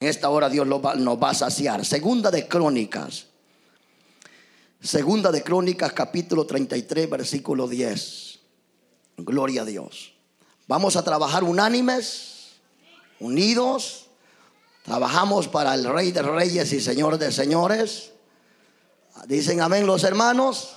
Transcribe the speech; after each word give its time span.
En 0.00 0.08
esta 0.08 0.30
hora 0.30 0.48
Dios 0.48 0.66
nos 0.66 0.82
va 0.82 1.30
a 1.30 1.34
saciar. 1.34 1.84
Segunda 1.84 2.30
de 2.30 2.48
Crónicas. 2.48 3.26
Segunda 4.80 5.30
de 5.30 5.42
Crónicas 5.42 5.92
capítulo 5.92 6.46
33 6.46 7.10
versículo 7.10 7.68
10. 7.68 8.38
Gloria 9.18 9.60
a 9.60 9.64
Dios. 9.66 10.14
Vamos 10.66 10.96
a 10.96 11.04
trabajar 11.04 11.44
unánimes, 11.44 12.52
unidos. 13.18 14.06
Trabajamos 14.86 15.48
para 15.48 15.74
el 15.74 15.84
Rey 15.84 16.12
de 16.12 16.22
Reyes 16.22 16.72
y 16.72 16.80
Señor 16.80 17.18
de 17.18 17.30
Señores. 17.30 18.12
Dicen 19.26 19.60
amén 19.60 19.86
los 19.86 20.02
hermanos. 20.04 20.76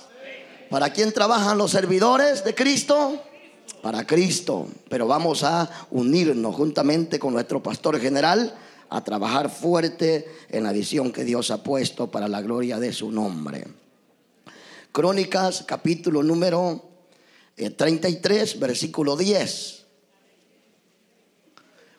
¿Para 0.68 0.92
quién 0.92 1.14
trabajan 1.14 1.56
los 1.56 1.70
servidores 1.70 2.44
de 2.44 2.54
Cristo? 2.54 3.22
Para 3.80 4.06
Cristo. 4.06 4.68
Pero 4.90 5.06
vamos 5.06 5.44
a 5.44 5.70
unirnos 5.92 6.54
juntamente 6.54 7.18
con 7.18 7.32
nuestro 7.32 7.62
pastor 7.62 7.98
general 7.98 8.54
a 8.88 9.02
trabajar 9.02 9.50
fuerte 9.50 10.28
en 10.48 10.64
la 10.64 10.72
visión 10.72 11.12
que 11.12 11.24
Dios 11.24 11.50
ha 11.50 11.62
puesto 11.62 12.10
para 12.10 12.28
la 12.28 12.42
gloria 12.42 12.78
de 12.78 12.92
su 12.92 13.10
nombre. 13.10 13.66
Crónicas, 14.92 15.64
capítulo 15.66 16.22
número 16.22 16.82
33, 17.56 18.54
eh, 18.54 18.58
versículo 18.58 19.16
10. 19.16 19.84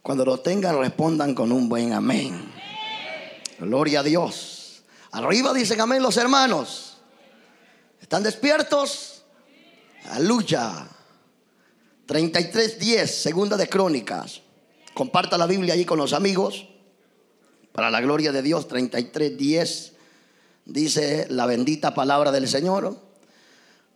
Cuando 0.01 0.23
lo 0.23 0.39
tengan, 0.39 0.77
respondan 0.77 1.33
con 1.33 1.51
un 1.51 1.67
buen 1.67 1.91
amén. 1.91 2.53
Gloria 3.59 4.01
a 4.01 4.03
Dios. 4.03 4.83
Arriba 5.11 5.53
dicen 5.53 5.81
amén 5.81 6.03
los 6.03 6.17
hermanos. 6.17 6.97
¿Están 8.01 8.21
despiertos? 8.23 9.23
Aleluya. 10.11 10.87
33, 12.05 12.77
10, 12.77 13.15
segunda 13.23 13.57
de 13.57 13.67
Crónicas. 13.67 14.41
Comparta 14.93 15.37
la 15.37 15.47
Biblia 15.47 15.73
allí 15.73 15.85
con 15.85 15.97
los 15.97 16.13
amigos. 16.13 16.67
Para 17.75 17.91
la 17.91 17.99
gloria 17.99 18.31
de 18.31 18.41
Dios, 18.41 18.69
33, 18.69 19.37
10, 19.37 19.93
dice 20.63 21.27
la 21.29 21.45
bendita 21.45 21.93
palabra 21.93 22.31
del 22.31 22.47
Señor, 22.47 22.97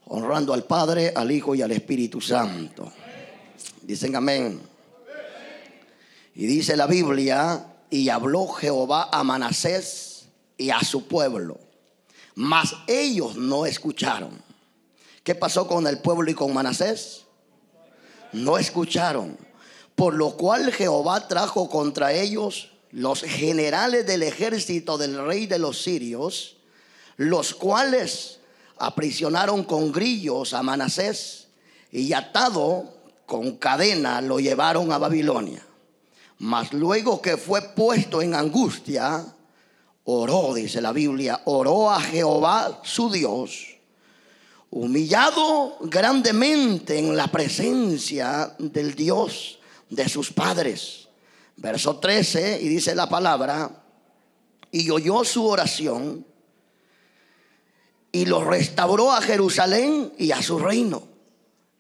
honrando 0.08 0.54
al 0.54 0.66
Padre, 0.66 1.14
al 1.16 1.32
Hijo 1.32 1.56
y 1.56 1.62
al 1.62 1.72
Espíritu 1.72 2.20
Santo. 2.20 2.92
Dicen 3.84 4.18
amén. 4.18 4.60
Y 6.36 6.46
dice 6.46 6.76
la 6.76 6.88
Biblia, 6.88 7.68
y 7.90 8.10
habló 8.10 8.50
Jehová 8.50 9.08
a 9.14 9.24
Manasés 9.24 10.26
y 10.58 10.72
a 10.72 10.82
su 10.82 11.08
pueblo, 11.08 11.58
mas 12.36 12.76
ellos 12.86 13.38
no 13.38 13.66
escucharon. 13.66 14.44
¿Qué 15.24 15.36
pasó 15.36 15.70
con 15.70 15.88
el 15.88 16.00
pueblo 16.00 16.30
y 16.30 16.34
con 16.34 16.54
Manasés? 16.54 17.24
No 18.34 18.58
escucharon. 18.58 19.38
Por 19.96 20.16
lo 20.16 20.36
cual 20.36 20.74
Jehová 20.74 21.30
trajo 21.30 21.70
contra 21.70 22.12
ellos 22.12 22.74
los 22.92 23.22
generales 23.22 24.06
del 24.06 24.24
ejército 24.24 24.98
del 24.98 25.26
rey 25.26 25.46
de 25.46 25.60
los 25.60 25.82
sirios, 25.82 26.58
los 27.18 27.54
cuales 27.54 28.40
aprisionaron 28.78 29.64
con 29.64 29.92
grillos 29.92 30.54
a 30.54 30.64
Manasés 30.64 31.48
y 31.92 32.14
atado 32.14 32.94
con 33.26 33.58
cadena 33.58 34.22
lo 34.22 34.40
llevaron 34.40 34.92
a 34.92 34.98
Babilonia. 34.98 35.64
Mas 36.40 36.74
luego 36.74 37.22
que 37.22 37.38
fue 37.38 37.62
puesto 37.62 38.22
en 38.22 38.34
angustia, 38.34 39.26
oró, 40.06 40.54
dice 40.54 40.82
la 40.82 40.94
Biblia, 40.94 41.42
oró 41.46 41.92
a 41.92 42.00
Jehová 42.00 42.82
su 42.84 43.12
Dios, 43.12 43.68
humillado 44.72 45.78
grandemente 45.82 46.98
en 46.98 47.16
la 47.16 47.28
presencia 47.28 48.56
del 48.58 48.96
Dios 48.96 49.60
de 49.90 50.08
sus 50.08 50.32
padres 50.32 51.09
verso 51.60 52.00
13, 52.00 52.60
y 52.62 52.70
dice 52.70 52.96
la 52.96 53.10
palabra, 53.10 53.70
y 54.72 54.90
oyó 54.90 55.24
su 55.24 55.46
oración 55.46 56.26
y 58.12 58.26
lo 58.26 58.44
restauró 58.44 59.12
a 59.12 59.22
Jerusalén 59.22 60.14
y 60.18 60.32
a 60.32 60.42
su 60.42 60.60
reino. 60.60 61.04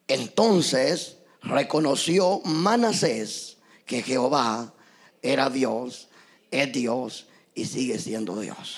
Entonces 0.07 1.17
reconoció 1.41 2.41
Manasés 2.45 3.57
que 3.85 4.01
Jehová 4.01 4.73
era 5.21 5.49
Dios, 5.49 6.09
es 6.51 6.71
Dios 6.71 7.27
y 7.55 7.65
sigue 7.65 7.97
siendo 7.99 8.39
Dios. 8.39 8.77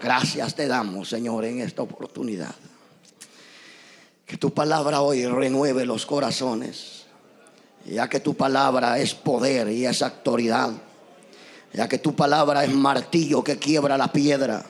Gracias 0.00 0.54
te 0.54 0.66
damos, 0.66 1.08
Señor, 1.08 1.44
en 1.44 1.60
esta 1.60 1.82
oportunidad. 1.82 2.54
Que 4.26 4.36
tu 4.36 4.54
palabra 4.54 5.02
hoy 5.02 5.26
renueve 5.26 5.84
los 5.84 6.06
corazones 6.06 7.01
ya 7.86 8.08
que 8.08 8.20
tu 8.20 8.34
palabra 8.34 8.98
es 8.98 9.14
poder 9.14 9.68
y 9.68 9.86
es 9.86 10.02
autoridad, 10.02 10.70
ya 11.72 11.88
que 11.88 11.98
tu 11.98 12.14
palabra 12.14 12.64
es 12.64 12.72
martillo 12.72 13.42
que 13.42 13.58
quiebra 13.58 13.96
la 13.96 14.12
piedra, 14.12 14.64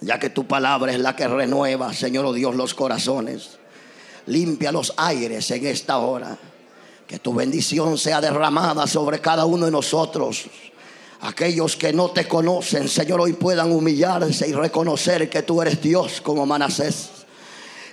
ya 0.00 0.18
que 0.18 0.30
tu 0.30 0.46
palabra 0.46 0.92
es 0.92 1.00
la 1.00 1.14
que 1.14 1.28
renueva, 1.28 1.92
Señor 1.92 2.26
oh 2.26 2.32
Dios, 2.32 2.54
los 2.54 2.74
corazones. 2.74 3.58
Limpia 4.26 4.70
los 4.72 4.92
aires 4.96 5.50
en 5.50 5.66
esta 5.66 5.98
hora. 5.98 6.38
Que 7.06 7.18
tu 7.18 7.34
bendición 7.34 7.98
sea 7.98 8.20
derramada 8.20 8.86
sobre 8.86 9.18
cada 9.18 9.44
uno 9.44 9.66
de 9.66 9.72
nosotros. 9.72 10.44
Aquellos 11.22 11.76
que 11.76 11.92
no 11.92 12.10
te 12.10 12.28
conocen, 12.28 12.88
Señor, 12.88 13.20
hoy 13.20 13.32
puedan 13.32 13.72
humillarse 13.72 14.48
y 14.48 14.52
reconocer 14.52 15.28
que 15.28 15.42
tú 15.42 15.60
eres 15.60 15.82
Dios 15.82 16.20
como 16.20 16.46
Manasés 16.46 17.19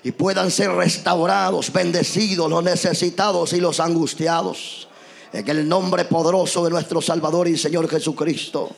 y 0.07 0.13
puedan 0.13 0.51
ser 0.51 0.71
restaurados, 0.71 1.73
bendecidos 1.73 2.49
los 2.49 2.63
necesitados 2.63 3.51
y 3.51 3.59
los 3.59 3.81
angustiados. 3.81 4.87
En 5.33 5.45
el 5.49 5.67
nombre 5.67 6.05
poderoso 6.05 6.63
de 6.63 6.69
nuestro 6.69 7.01
Salvador 7.01 7.49
y 7.49 7.57
Señor 7.57 7.89
Jesucristo. 7.89 8.69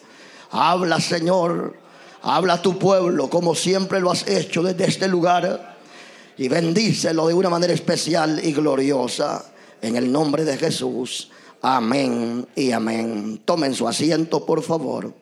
Habla, 0.50 1.00
Señor. 1.00 1.76
Habla 2.24 2.54
a 2.54 2.62
tu 2.64 2.80
pueblo 2.80 3.30
como 3.30 3.54
siempre 3.54 4.00
lo 4.00 4.10
has 4.10 4.28
hecho 4.28 4.64
desde 4.64 4.88
este 4.88 5.08
lugar. 5.08 5.78
Y 6.36 6.48
bendícelo 6.48 7.28
de 7.28 7.36
una 7.36 7.52
manera 7.52 7.74
especial 7.74 8.44
y 8.44 8.52
gloriosa. 8.52 9.52
En 9.84 9.98
el 9.98 10.12
nombre 10.12 10.44
de 10.44 10.58
Jesús. 10.58 11.30
Amén 11.62 12.48
y 12.56 12.72
amén. 12.72 13.40
Tomen 13.46 13.76
su 13.76 13.88
asiento, 13.88 14.48
por 14.48 14.64
favor. 14.64 15.14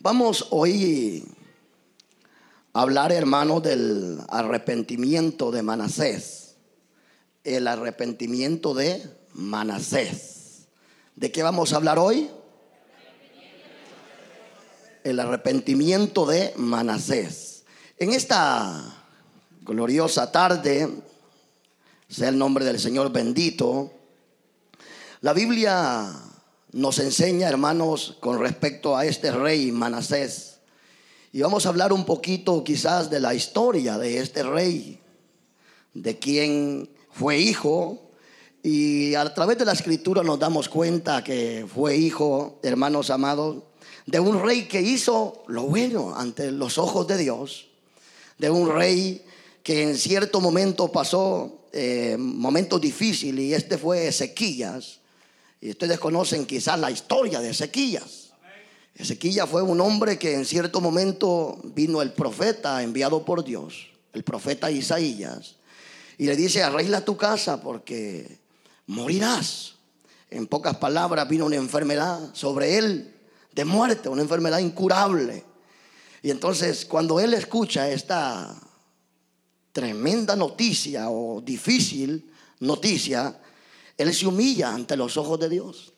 Vamos 0.00 0.48
hoy 0.50 1.24
hablar, 2.72 3.12
hermano, 3.12 3.60
del 3.60 4.18
arrepentimiento 4.28 5.50
de 5.50 5.62
Manasés. 5.62 6.56
El 7.44 7.66
arrepentimiento 7.66 8.74
de 8.74 9.02
Manasés. 9.32 10.68
¿De 11.16 11.32
qué 11.32 11.42
vamos 11.42 11.72
a 11.72 11.76
hablar 11.76 11.98
hoy? 11.98 12.30
El 15.04 15.18
arrepentimiento 15.18 16.26
de 16.26 16.52
Manasés. 16.56 17.64
En 17.98 18.12
esta 18.12 19.04
gloriosa 19.62 20.30
tarde, 20.30 20.88
sea 22.08 22.28
el 22.28 22.38
nombre 22.38 22.64
del 22.64 22.78
Señor 22.78 23.12
bendito, 23.12 23.92
la 25.20 25.32
Biblia 25.32 26.10
nos 26.72 26.98
enseña, 26.98 27.48
hermanos, 27.48 28.16
con 28.20 28.40
respecto 28.40 28.96
a 28.96 29.04
este 29.04 29.30
rey 29.30 29.70
Manasés, 29.70 30.49
y 31.32 31.42
vamos 31.42 31.64
a 31.64 31.68
hablar 31.68 31.92
un 31.92 32.04
poquito 32.04 32.64
quizás 32.64 33.08
de 33.08 33.20
la 33.20 33.34
historia 33.34 33.98
de 33.98 34.18
este 34.18 34.42
rey, 34.42 34.98
de 35.94 36.18
quien 36.18 36.90
fue 37.12 37.38
hijo. 37.38 38.10
Y 38.62 39.14
a 39.14 39.32
través 39.32 39.56
de 39.56 39.64
la 39.64 39.72
escritura 39.72 40.24
nos 40.24 40.40
damos 40.40 40.68
cuenta 40.68 41.22
que 41.22 41.66
fue 41.72 41.96
hijo, 41.96 42.58
hermanos 42.62 43.10
amados, 43.10 43.62
de 44.06 44.18
un 44.18 44.42
rey 44.42 44.66
que 44.66 44.80
hizo 44.80 45.44
lo 45.46 45.62
bueno 45.62 46.16
ante 46.16 46.50
los 46.50 46.78
ojos 46.78 47.06
de 47.06 47.16
Dios, 47.16 47.68
de 48.38 48.50
un 48.50 48.68
rey 48.68 49.24
que 49.62 49.84
en 49.84 49.96
cierto 49.96 50.40
momento 50.40 50.90
pasó 50.90 51.66
eh, 51.72 52.16
momentos 52.18 52.80
difíciles 52.80 53.44
y 53.44 53.54
este 53.54 53.78
fue 53.78 54.08
Ezequías. 54.08 54.98
Y 55.60 55.70
ustedes 55.70 56.00
conocen 56.00 56.44
quizás 56.44 56.80
la 56.80 56.90
historia 56.90 57.38
de 57.38 57.50
Ezequías. 57.50 58.19
Ezequiel 58.94 59.46
fue 59.46 59.62
un 59.62 59.80
hombre 59.80 60.18
que 60.18 60.34
en 60.34 60.44
cierto 60.44 60.80
momento 60.80 61.58
vino 61.64 62.02
el 62.02 62.12
profeta 62.12 62.82
enviado 62.82 63.24
por 63.24 63.44
Dios, 63.44 63.88
el 64.12 64.24
profeta 64.24 64.70
Isaías, 64.70 65.56
y 66.18 66.26
le 66.26 66.36
dice, 66.36 66.62
arregla 66.62 67.04
tu 67.04 67.16
casa 67.16 67.62
porque 67.62 68.38
morirás. 68.86 69.76
En 70.30 70.46
pocas 70.46 70.76
palabras 70.76 71.28
vino 71.28 71.46
una 71.46 71.56
enfermedad 71.56 72.34
sobre 72.34 72.78
él 72.78 73.14
de 73.52 73.64
muerte, 73.64 74.08
una 74.08 74.22
enfermedad 74.22 74.58
incurable. 74.58 75.44
Y 76.22 76.30
entonces 76.30 76.84
cuando 76.84 77.18
él 77.18 77.34
escucha 77.34 77.88
esta 77.90 78.54
tremenda 79.72 80.36
noticia 80.36 81.08
o 81.10 81.40
difícil 81.40 82.30
noticia, 82.60 83.40
él 83.96 84.14
se 84.14 84.26
humilla 84.26 84.74
ante 84.74 84.96
los 84.96 85.16
ojos 85.16 85.40
de 85.40 85.48
Dios. 85.48 85.89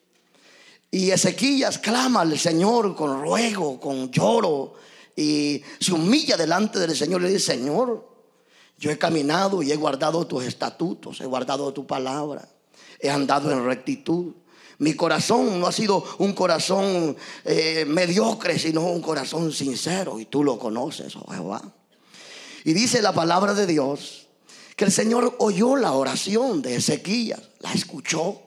Y 0.94 1.10
Ezequías 1.10 1.78
clama 1.78 2.20
al 2.20 2.38
Señor 2.38 2.94
con 2.94 3.22
ruego, 3.22 3.80
con 3.80 4.10
lloro, 4.10 4.74
y 5.16 5.62
se 5.80 5.92
humilla 5.92 6.36
delante 6.36 6.78
del 6.78 6.94
Señor 6.94 7.22
y 7.22 7.24
le 7.24 7.30
dice, 7.30 7.54
Señor, 7.54 8.06
yo 8.78 8.90
he 8.90 8.98
caminado 8.98 9.62
y 9.62 9.72
he 9.72 9.76
guardado 9.76 10.26
tus 10.26 10.44
estatutos, 10.44 11.22
he 11.22 11.26
guardado 11.26 11.72
tu 11.72 11.86
palabra, 11.86 12.46
he 13.00 13.08
andado 13.08 13.50
en 13.50 13.64
rectitud, 13.64 14.34
Mi 14.78 14.94
corazón 14.94 15.60
no 15.60 15.68
ha 15.68 15.72
sido 15.72 16.04
un 16.18 16.32
corazón 16.32 17.16
eh, 17.44 17.84
mediocre, 17.86 18.58
sino 18.58 18.82
un 18.82 19.00
corazón 19.00 19.52
sincero. 19.52 20.18
Y 20.18 20.24
tú 20.26 20.42
lo 20.42 20.58
conoces, 20.58 21.14
oh 21.14 21.30
Jehová. 21.30 21.62
Y 22.64 22.72
dice 22.72 23.00
la 23.00 23.12
palabra 23.12 23.54
de 23.54 23.66
Dios 23.66 24.26
que 24.74 24.84
el 24.84 24.90
Señor 24.90 25.36
oyó 25.38 25.76
la 25.76 25.92
oración 25.92 26.62
de 26.62 26.74
Ezequías, 26.74 27.40
la 27.60 27.72
escuchó. 27.72 28.42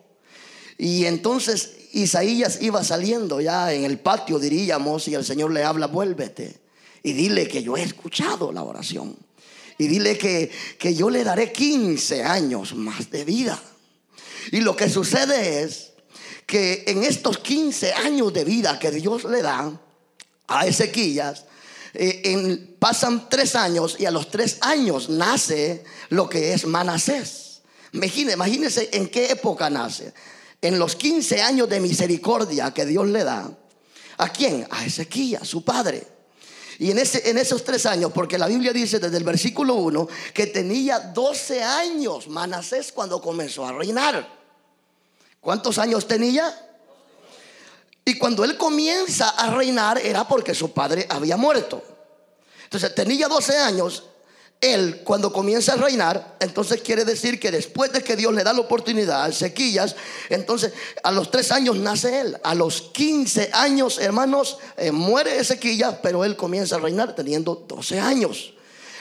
Y 0.78 1.06
entonces 1.06 1.85
Isaías 1.96 2.60
iba 2.62 2.84
saliendo 2.84 3.40
ya 3.40 3.72
en 3.72 3.86
el 3.86 4.00
patio, 4.00 4.38
diríamos, 4.38 5.08
y 5.08 5.16
el 5.16 5.24
Señor 5.24 5.52
le 5.52 5.64
habla, 5.64 5.88
vuélvete. 5.88 6.60
Y 7.04 7.14
dile 7.14 7.48
que 7.48 7.64
yo 7.64 7.78
he 7.78 7.84
escuchado 7.84 8.52
la 8.52 8.64
oración. 8.64 9.16
Y 9.78 9.88
dile 9.88 10.18
que, 10.18 10.52
que 10.78 10.94
yo 10.94 11.10
le 11.10 11.24
daré 11.24 11.54
15 11.54 12.24
años 12.24 12.76
más 12.76 13.10
de 13.12 13.24
vida. 13.24 13.62
Y 14.52 14.60
lo 14.60 14.76
que 14.76 14.90
sucede 14.90 15.62
es 15.62 15.94
que 16.46 16.84
en 16.88 17.04
estos 17.04 17.38
15 17.38 17.94
años 17.94 18.34
de 18.34 18.44
vida 18.44 18.78
que 18.78 18.92
Dios 18.92 19.24
le 19.24 19.42
da 19.42 19.72
a 20.48 20.68
Ezequías, 20.68 21.46
eh, 21.94 22.76
pasan 22.78 23.30
tres 23.30 23.56
años 23.56 23.96
y 23.98 24.06
a 24.06 24.12
los 24.12 24.30
tres 24.30 24.58
años 24.60 25.08
nace 25.08 25.86
lo 26.10 26.28
que 26.28 26.54
es 26.54 26.66
Manasés. 26.66 27.62
Imagínense 27.94 28.90
en 28.92 29.08
qué 29.08 29.32
época 29.32 29.70
nace. 29.70 30.14
En 30.68 30.80
los 30.80 30.96
15 30.96 31.42
años 31.42 31.70
de 31.70 31.80
misericordia 31.80 32.74
que 32.74 32.86
Dios 32.86 33.08
le 33.08 33.24
da. 33.24 33.50
¿A 34.18 34.30
quién? 34.30 34.68
A 34.72 34.86
Ezequías, 34.86 35.48
su 35.48 35.64
padre. 35.64 36.06
Y 36.80 36.92
en, 36.92 37.00
ese, 37.00 37.30
en 37.30 37.38
esos 37.38 37.64
tres 37.64 37.86
años, 37.86 38.12
porque 38.12 38.38
la 38.38 38.48
Biblia 38.48 38.74
dice 38.74 39.00
desde 39.00 39.18
el 39.18 39.24
versículo 39.24 39.76
1 39.76 40.08
que 40.34 40.48
tenía 40.48 41.00
12 41.00 41.64
años 41.64 42.28
Manasés 42.28 42.92
cuando 42.92 43.22
comenzó 43.22 43.66
a 43.66 43.74
reinar. 43.74 44.28
¿Cuántos 45.40 45.78
años 45.78 46.08
tenía? 46.08 46.54
Y 48.04 48.18
cuando 48.18 48.44
él 48.44 48.58
comienza 48.58 49.30
a 49.30 49.56
reinar 49.56 50.00
era 50.00 50.28
porque 50.28 50.54
su 50.54 50.72
padre 50.72 51.06
había 51.10 51.38
muerto. 51.38 51.84
Entonces 52.64 52.94
tenía 52.96 53.28
12 53.28 53.58
años. 53.58 54.04
Él 54.74 55.02
cuando 55.04 55.32
comienza 55.32 55.74
a 55.74 55.76
reinar, 55.76 56.38
entonces 56.40 56.82
quiere 56.82 57.06
decir 57.06 57.40
que 57.40 57.52
después 57.52 57.92
de 57.92 58.04
que 58.04 58.16
Dios 58.16 58.34
le 58.34 58.44
da 58.44 58.54
la 58.54 58.62
oportunidad 58.62 59.24
a 59.24 59.32
Sequillas, 59.32 59.96
entonces 60.30 60.74
a 61.04 61.12
los 61.12 61.30
3 61.32 61.52
años 61.52 61.76
nace 61.78 62.20
él. 62.20 62.38
A 62.44 62.56
los 62.56 62.82
15 62.82 63.52
años, 63.54 64.00
hermanos, 64.00 64.58
eh, 64.78 64.92
muere 64.92 65.40
Ezequillas, 65.40 65.96
pero 66.02 66.26
él 66.26 66.36
comienza 66.36 66.76
a 66.76 66.80
reinar 66.80 67.16
teniendo 67.16 67.56
12 67.68 68.00
años. 68.00 68.54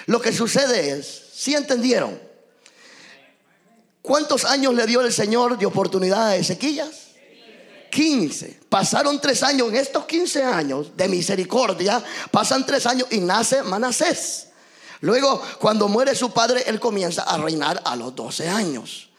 Lo 0.06 0.20
que 0.20 0.32
sucede 0.32 0.90
es, 0.90 1.22
si 1.34 1.54
entendieron? 1.54 2.18
¿Cuántos 4.02 4.44
años 4.44 4.74
le 4.74 4.86
dio 4.86 5.00
el 5.00 5.12
Señor 5.12 5.56
de 5.56 5.64
oportunidad 5.64 6.28
a 6.28 6.36
Ezequías? 6.36 7.04
15. 7.90 8.60
Pasaron 8.68 9.20
tres 9.20 9.42
años. 9.42 9.68
En 9.68 9.76
estos 9.76 10.04
15 10.04 10.42
años 10.42 10.96
de 10.96 11.08
misericordia, 11.08 12.02
pasan 12.30 12.66
tres 12.66 12.86
años 12.86 13.06
y 13.10 13.18
nace 13.18 13.62
Manasés. 13.62 14.48
Luego, 15.04 15.42
cuando 15.60 15.86
muere 15.86 16.14
su 16.14 16.30
padre, 16.32 16.64
él 16.66 16.80
comienza 16.80 17.24
a 17.24 17.36
reinar 17.36 17.82
a 17.84 17.94
los 17.94 18.16
12 18.16 18.48
años. 18.48 19.10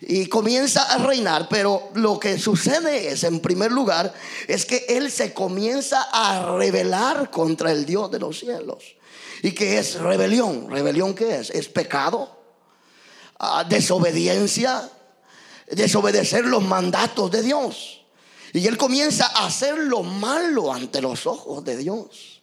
Y 0.00 0.26
comienza 0.26 0.82
a 0.82 0.98
reinar, 0.98 1.48
pero 1.48 1.90
lo 1.94 2.18
que 2.18 2.38
sucede 2.38 3.08
es, 3.08 3.22
en 3.22 3.38
primer 3.38 3.70
lugar, 3.70 4.12
es 4.48 4.66
que 4.66 4.84
él 4.88 5.12
se 5.12 5.32
comienza 5.32 6.08
a 6.12 6.56
rebelar 6.56 7.30
contra 7.30 7.70
el 7.70 7.86
Dios 7.86 8.10
de 8.10 8.18
los 8.18 8.40
cielos. 8.40 8.96
¿Y 9.42 9.52
qué 9.52 9.78
es 9.78 9.94
rebelión? 10.00 10.68
¿Rebelión 10.68 11.14
qué 11.14 11.36
es? 11.36 11.50
Es 11.50 11.68
pecado 11.68 12.36
desobediencia, 13.68 14.90
desobedecer 15.70 16.46
los 16.46 16.64
mandatos 16.64 17.30
de 17.30 17.42
Dios. 17.42 18.02
Y 18.52 18.66
él 18.66 18.76
comienza 18.76 19.26
a 19.26 19.46
hacer 19.46 19.78
lo 19.78 20.02
malo 20.02 20.72
ante 20.72 21.00
los 21.00 21.26
ojos 21.26 21.64
de 21.64 21.76
Dios. 21.76 22.37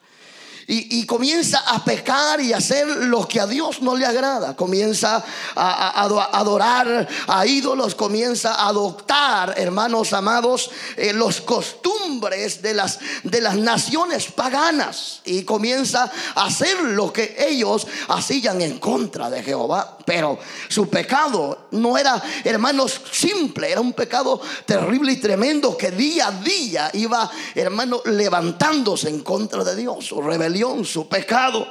Y, 0.67 1.05
comienza 1.05 1.59
a 1.59 1.83
pecar 1.83 2.41
y 2.41 2.51
hacer 2.51 2.87
lo 2.87 3.27
que 3.27 3.39
a 3.39 3.45
Dios 3.45 3.81
no 3.81 3.95
le 3.95 4.05
agrada. 4.05 4.55
Comienza 4.55 5.23
a, 5.55 6.01
adorar 6.33 7.07
a 7.27 7.45
ídolos, 7.45 7.93
comienza 7.93 8.55
a 8.55 8.69
adoptar, 8.69 9.53
hermanos 9.57 10.13
amados, 10.13 10.71
eh, 10.97 11.13
los 11.13 11.41
costumbres 11.41 12.63
de 12.63 12.73
las, 12.73 12.99
de 13.23 13.41
las 13.41 13.55
naciones 13.57 14.31
paganas. 14.31 15.21
Y 15.25 15.43
comienza 15.43 16.11
a 16.33 16.45
hacer 16.45 16.81
lo 16.81 17.13
que 17.13 17.35
ellos 17.47 17.85
hacían 18.07 18.61
en 18.61 18.79
contra 18.79 19.29
de 19.29 19.43
Jehová. 19.43 19.94
Pero 20.05 20.37
su 20.67 20.89
pecado 20.89 21.67
no 21.71 21.97
era, 21.97 22.21
hermanos, 22.43 23.01
simple, 23.11 23.71
era 23.71 23.81
un 23.81 23.93
pecado 23.93 24.39
terrible 24.65 25.13
y 25.13 25.17
tremendo 25.17 25.75
que 25.75 25.91
día 25.91 26.27
a 26.27 26.31
día 26.31 26.89
iba, 26.93 27.29
hermano, 27.55 28.01
levantándose 28.05 29.09
en 29.09 29.21
contra 29.21 29.63
de 29.63 29.75
Dios. 29.75 30.05
Su 30.05 30.21
rebelión 30.21 30.85
su 30.85 31.07
pecado. 31.07 31.67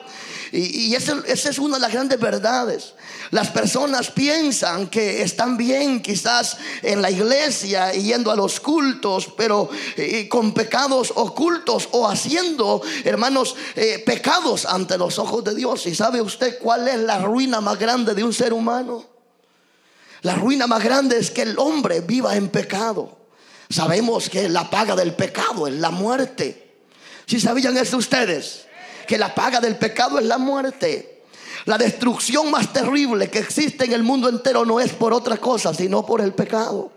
Y, 0.56 0.94
esa, 0.94 1.20
es 1.26 1.58
una 1.58 1.76
de 1.76 1.80
las 1.80 1.92
grandes 1.92 2.20
verdades. 2.20 2.94
Las 3.32 3.50
personas 3.50 4.12
piensan 4.12 4.86
que 4.86 5.22
están 5.22 5.56
bien 5.56 6.00
quizás 6.00 6.58
en 6.80 7.02
la 7.02 7.10
iglesia 7.10 7.92
y 7.92 8.04
yendo 8.04 8.30
a 8.30 8.36
los 8.36 8.60
cultos, 8.60 9.28
pero 9.36 9.68
eh, 9.96 10.28
con 10.28 10.54
pecados 10.54 11.12
ocultos 11.16 11.88
o 11.90 12.08
haciendo, 12.08 12.80
hermanos, 13.02 13.56
eh, 13.74 14.00
pecados 14.06 14.64
ante 14.64 14.96
los 14.96 15.18
ojos 15.18 15.42
de 15.42 15.56
Dios. 15.56 15.86
¿Y 15.86 15.94
sabe 15.96 16.20
usted 16.20 16.60
cuál 16.60 16.86
es 16.86 17.00
la 17.00 17.18
ruina 17.18 17.60
más 17.60 17.76
grande 17.76 18.14
de 18.14 18.22
un 18.22 18.32
ser 18.32 18.52
humano? 18.52 19.04
La 20.22 20.36
ruina 20.36 20.68
más 20.68 20.84
grande 20.84 21.18
es 21.18 21.32
que 21.32 21.42
el 21.42 21.58
hombre 21.58 22.00
viva 22.00 22.36
en 22.36 22.48
pecado. 22.48 23.18
Sabemos 23.68 24.30
que 24.30 24.48
la 24.48 24.70
paga 24.70 24.94
del 24.94 25.14
pecado 25.14 25.66
es 25.66 25.74
la 25.74 25.90
muerte. 25.90 26.76
Si 27.26 27.40
sabían 27.40 27.76
eso 27.76 27.96
ustedes? 27.96 28.63
Que 29.06 29.18
la 29.18 29.34
paga 29.34 29.60
del 29.60 29.76
pecado 29.76 30.18
es 30.18 30.24
la 30.24 30.38
muerte. 30.38 31.22
La 31.66 31.78
destrucción 31.78 32.50
más 32.50 32.72
terrible 32.72 33.30
que 33.30 33.38
existe 33.38 33.84
en 33.84 33.92
el 33.92 34.02
mundo 34.02 34.28
entero 34.28 34.64
no 34.64 34.80
es 34.80 34.92
por 34.92 35.12
otra 35.12 35.38
cosa, 35.38 35.72
sino 35.72 36.04
por 36.04 36.20
el 36.20 36.34
pecado. 36.34 36.90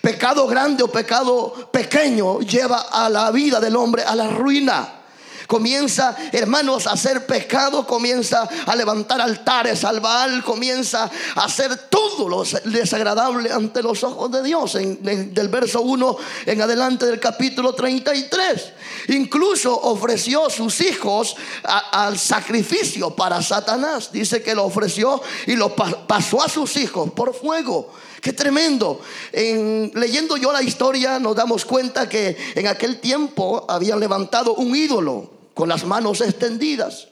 Pecado 0.00 0.46
grande 0.46 0.82
o 0.82 0.88
pecado 0.88 1.70
pequeño 1.72 2.40
lleva 2.40 2.86
a 2.92 3.08
la 3.08 3.30
vida 3.30 3.60
del 3.60 3.76
hombre 3.76 4.02
a 4.02 4.14
la 4.14 4.28
ruina 4.28 4.95
comienza, 5.46 6.16
hermanos, 6.32 6.86
a 6.86 6.92
hacer 6.92 7.26
pecado, 7.26 7.86
comienza 7.86 8.48
a 8.66 8.76
levantar 8.76 9.20
altares 9.20 9.84
al 9.84 10.00
Baal, 10.00 10.42
comienza 10.44 11.10
a 11.34 11.44
hacer 11.44 11.76
todo 11.88 12.28
lo 12.28 12.44
desagradable 12.64 13.52
ante 13.52 13.82
los 13.82 14.02
ojos 14.04 14.30
de 14.30 14.42
Dios. 14.42 14.74
En, 14.74 14.96
del 15.02 15.48
verso 15.48 15.82
1 15.82 16.16
en 16.46 16.62
adelante 16.62 17.06
del 17.06 17.20
capítulo 17.20 17.74
33. 17.74 18.72
Incluso 19.08 19.74
ofreció 19.74 20.50
sus 20.50 20.80
hijos 20.80 21.36
al 21.62 22.18
sacrificio 22.18 23.10
para 23.10 23.42
Satanás. 23.42 24.10
Dice 24.12 24.42
que 24.42 24.54
lo 24.54 24.64
ofreció 24.64 25.20
y 25.46 25.56
lo 25.56 25.74
pasó 25.74 26.42
a 26.42 26.48
sus 26.48 26.76
hijos 26.76 27.10
por 27.12 27.34
fuego. 27.34 27.92
Qué 28.20 28.32
tremendo. 28.32 29.00
En, 29.32 29.92
leyendo 29.94 30.36
yo 30.36 30.52
la 30.52 30.62
historia 30.62 31.18
nos 31.18 31.36
damos 31.36 31.64
cuenta 31.64 32.08
que 32.08 32.36
en 32.54 32.66
aquel 32.66 32.98
tiempo 32.98 33.64
habían 33.68 34.00
levantado 34.00 34.54
un 34.54 34.74
ídolo 34.74 35.35
con 35.56 35.70
las 35.70 35.86
manos 35.86 36.20
extendidas. 36.20 37.08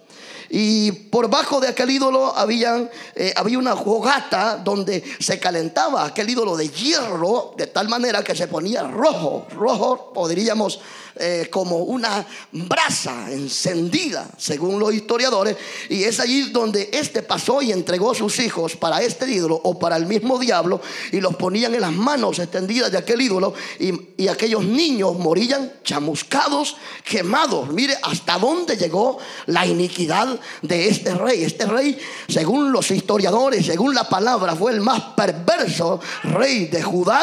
Y 0.51 0.93
por 0.93 1.31
bajo 1.31 1.61
de 1.61 1.69
aquel 1.69 1.91
ídolo 1.91 2.37
habían, 2.37 2.91
eh, 3.15 3.33
había 3.35 3.59
una 3.59 3.75
jogata 3.75 4.59
donde 4.63 5.03
se 5.19 5.41
calentaba 5.41 6.05
aquel 6.05 6.29
ídolo 6.29 6.55
de 6.55 6.69
hierro 6.69 7.55
de 7.57 7.69
tal 7.69 7.89
manera 7.89 8.23
que 8.23 8.37
se 8.37 8.47
ponía 8.47 8.83
rojo, 8.83 9.47
rojo 9.51 10.13
podríamos 10.13 10.79
eh, 11.17 11.49
como 11.51 11.79
una 11.79 12.27
brasa 12.53 13.33
encendida, 13.33 14.29
según 14.37 14.79
los 14.79 14.93
historiadores, 14.95 15.57
y 15.89 16.05
es 16.05 16.21
allí 16.21 16.51
donde 16.51 16.91
este 16.93 17.23
pasó 17.23 17.63
y 17.63 17.73
entregó 17.73 18.15
sus 18.15 18.39
hijos 18.39 18.77
para 18.77 19.03
este 19.03 19.31
ídolo 19.31 19.61
o 19.65 19.79
para 19.79 19.97
el 19.97 20.07
mismo 20.07 20.39
diablo, 20.39 20.81
y 21.13 21.21
los 21.21 21.37
ponían 21.37 21.75
en 21.75 21.81
las 21.81 21.93
manos 21.93 22.39
extendidas 22.39 22.93
de 22.93 22.99
aquel 22.99 23.21
ídolo, 23.21 23.55
y, 23.79 23.93
y 24.17 24.29
aquellos 24.29 24.65
niños 24.65 25.19
morían 25.19 25.73
chamuscados, 25.83 26.77
quemados. 27.05 27.71
Mire 27.71 27.97
hasta 28.03 28.39
dónde 28.39 28.77
llegó 28.77 29.19
la 29.47 29.67
iniquidad 29.67 30.39
de 30.63 30.89
este 30.89 31.15
rey. 31.15 31.45
Este 31.45 31.67
rey, 31.67 31.99
según 32.29 32.73
los 32.73 32.91
historiadores, 32.91 33.67
según 33.67 33.95
la 33.95 34.09
palabra, 34.09 34.55
fue 34.55 34.73
el 34.73 34.81
más 34.81 35.01
perverso 35.17 36.01
rey 36.25 36.67
de 36.67 36.83
Judá 36.83 37.15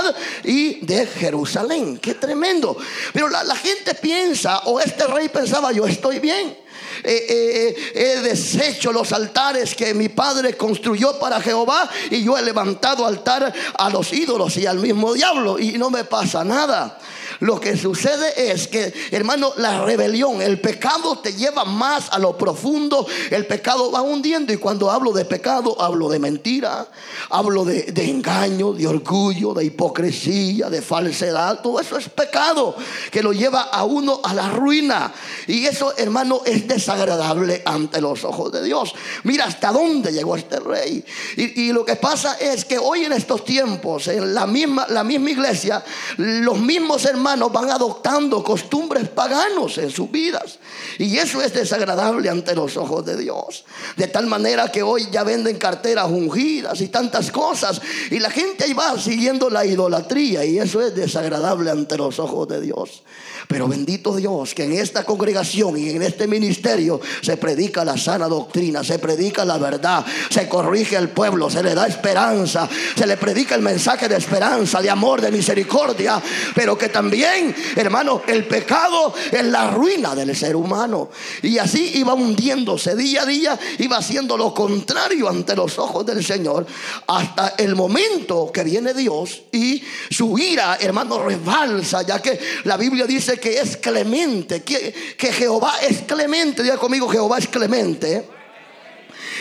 y 0.43 0.85
de 0.85 1.05
Jerusalén. 1.05 1.97
Qué 1.97 2.15
tremendo. 2.15 2.77
Pero 3.13 3.27
la, 3.29 3.43
la 3.43 3.55
gente 3.55 3.80
piensa, 4.01 4.59
o 4.65 4.79
este 4.79 5.05
rey 5.07 5.29
pensaba, 5.29 5.71
yo 5.71 5.85
estoy 5.85 6.19
bien. 6.19 6.57
Eh, 7.03 7.25
eh, 7.29 7.75
eh, 7.95 8.17
he 8.17 8.21
deshecho 8.21 8.91
los 8.91 9.11
altares 9.11 9.73
que 9.73 9.93
mi 9.93 10.09
padre 10.09 10.55
construyó 10.55 11.17
para 11.17 11.41
Jehová 11.41 11.89
y 12.11 12.23
yo 12.23 12.37
he 12.37 12.41
levantado 12.43 13.05
altar 13.07 13.51
a 13.77 13.89
los 13.89 14.13
ídolos 14.13 14.57
y 14.57 14.67
al 14.67 14.77
mismo 14.77 15.13
diablo 15.13 15.57
y 15.57 15.73
no 15.73 15.89
me 15.89 16.03
pasa 16.03 16.43
nada. 16.43 16.99
Lo 17.41 17.59
que 17.59 17.75
sucede 17.75 18.51
es 18.51 18.67
que, 18.67 18.93
hermano, 19.09 19.51
la 19.57 19.83
rebelión, 19.83 20.43
el 20.43 20.61
pecado 20.61 21.17
te 21.17 21.33
lleva 21.33 21.65
más 21.65 22.09
a 22.11 22.19
lo 22.19 22.37
profundo. 22.37 23.07
El 23.31 23.47
pecado 23.47 23.91
va 23.91 24.03
hundiendo. 24.03 24.53
Y 24.53 24.57
cuando 24.57 24.91
hablo 24.91 25.11
de 25.11 25.25
pecado, 25.25 25.75
hablo 25.81 26.07
de 26.07 26.19
mentira, 26.19 26.87
hablo 27.31 27.65
de, 27.65 27.91
engaño, 27.95 28.73
de 28.73 28.85
orgullo, 28.85 29.55
de 29.55 29.65
hipocresía, 29.65 30.69
de 30.69 30.83
falsedad. 30.83 31.61
Todo 31.61 31.79
eso 31.79 31.97
es 31.97 32.09
pecado 32.09 32.75
que 33.09 33.23
lo 33.23 33.33
lleva 33.33 33.61
a 33.61 33.85
uno 33.85 34.21
a 34.23 34.35
la 34.35 34.49
ruina. 34.49 35.11
Y 35.47 35.65
eso, 35.65 35.97
hermano, 35.97 36.43
es 36.45 36.67
desagradable 36.67 37.63
ante 37.65 38.01
los 38.01 38.23
ojos 38.23 38.51
de 38.51 38.63
Dios. 38.63 38.93
Mira 39.23 39.45
hasta 39.45 39.71
dónde 39.71 40.13
llegó 40.13 40.35
este 40.35 40.59
rey. 40.59 41.03
Y, 41.37 41.59
y 41.59 41.73
lo 41.73 41.85
que 41.85 41.95
pasa 41.95 42.37
es 42.39 42.65
que 42.65 42.77
hoy 42.77 43.05
en 43.05 43.13
estos 43.13 43.43
tiempos, 43.43 44.07
en 44.09 44.35
la 44.35 44.45
misma, 44.45 44.85
la 44.89 45.03
misma 45.03 45.31
iglesia, 45.31 45.83
los 46.17 46.59
mismos 46.59 47.03
hermanos 47.05 47.30
van 47.35 47.69
adoptando 47.69 48.43
costumbres 48.43 49.09
paganos 49.09 49.77
en 49.77 49.89
sus 49.89 50.09
vidas. 50.11 50.59
Y 50.97 51.17
eso 51.17 51.41
es 51.41 51.53
desagradable 51.53 52.29
ante 52.29 52.55
los 52.55 52.77
ojos 52.77 53.05
de 53.05 53.17
Dios. 53.17 53.65
De 53.97 54.07
tal 54.07 54.27
manera 54.27 54.71
que 54.71 54.83
hoy 54.83 55.07
ya 55.11 55.23
venden 55.23 55.57
carteras 55.57 56.09
ungidas 56.09 56.81
y 56.81 56.87
tantas 56.87 57.31
cosas. 57.31 57.81
Y 58.09 58.19
la 58.19 58.29
gente 58.29 58.65
ahí 58.65 58.73
va 58.73 58.99
siguiendo 58.99 59.49
la 59.49 59.65
idolatría. 59.65 60.45
Y 60.45 60.59
eso 60.59 60.81
es 60.81 60.95
desagradable 60.95 61.71
ante 61.71 61.97
los 61.97 62.19
ojos 62.19 62.47
de 62.47 62.61
Dios. 62.61 63.03
Pero 63.47 63.67
bendito 63.67 64.15
Dios 64.15 64.53
que 64.53 64.63
en 64.63 64.73
esta 64.73 65.03
congregación 65.03 65.77
y 65.77 65.89
en 65.89 66.01
este 66.01 66.27
ministerio 66.27 66.99
se 67.21 67.37
predica 67.37 67.83
la 67.83 67.97
sana 67.97 68.27
doctrina, 68.27 68.83
se 68.83 68.99
predica 68.99 69.45
la 69.45 69.57
verdad, 69.57 70.05
se 70.29 70.47
corrige 70.47 70.97
al 70.97 71.09
pueblo, 71.09 71.49
se 71.49 71.63
le 71.63 71.73
da 71.73 71.87
esperanza, 71.87 72.69
se 72.95 73.05
le 73.05 73.17
predica 73.17 73.55
el 73.55 73.61
mensaje 73.61 74.07
de 74.07 74.17
esperanza, 74.17 74.81
de 74.81 74.89
amor, 74.89 75.21
de 75.21 75.31
misericordia, 75.31 76.21
pero 76.55 76.77
que 76.77 76.89
también, 76.89 77.55
hermano, 77.75 78.21
el 78.27 78.45
pecado 78.45 79.13
es 79.31 79.45
la 79.45 79.71
ruina 79.71 80.15
del 80.15 80.35
ser 80.35 80.55
humano. 80.55 81.09
Y 81.41 81.57
así 81.57 81.91
iba 81.95 82.13
hundiéndose 82.13 82.95
día 82.95 83.23
a 83.23 83.25
día, 83.25 83.59
iba 83.79 83.97
haciendo 83.97 84.37
lo 84.37 84.53
contrario 84.53 85.29
ante 85.29 85.55
los 85.55 85.77
ojos 85.79 86.05
del 86.05 86.23
Señor, 86.23 86.65
hasta 87.07 87.55
el 87.57 87.75
momento 87.75 88.51
que 88.53 88.63
viene 88.63 88.93
Dios 88.93 89.43
y 89.51 89.81
su 90.09 90.37
ira, 90.37 90.77
hermano, 90.79 91.23
rebalsa, 91.23 92.01
ya 92.03 92.21
que 92.21 92.39
la 92.63 92.77
Biblia 92.77 93.05
dice 93.05 93.30
que 93.39 93.59
es 93.59 93.77
clemente, 93.77 94.63
que, 94.63 95.15
que 95.17 95.31
Jehová 95.31 95.75
es 95.81 96.01
clemente. 96.01 96.63
Diga 96.63 96.77
conmigo, 96.77 97.07
Jehová 97.09 97.37
es 97.37 97.47
clemente 97.47 98.27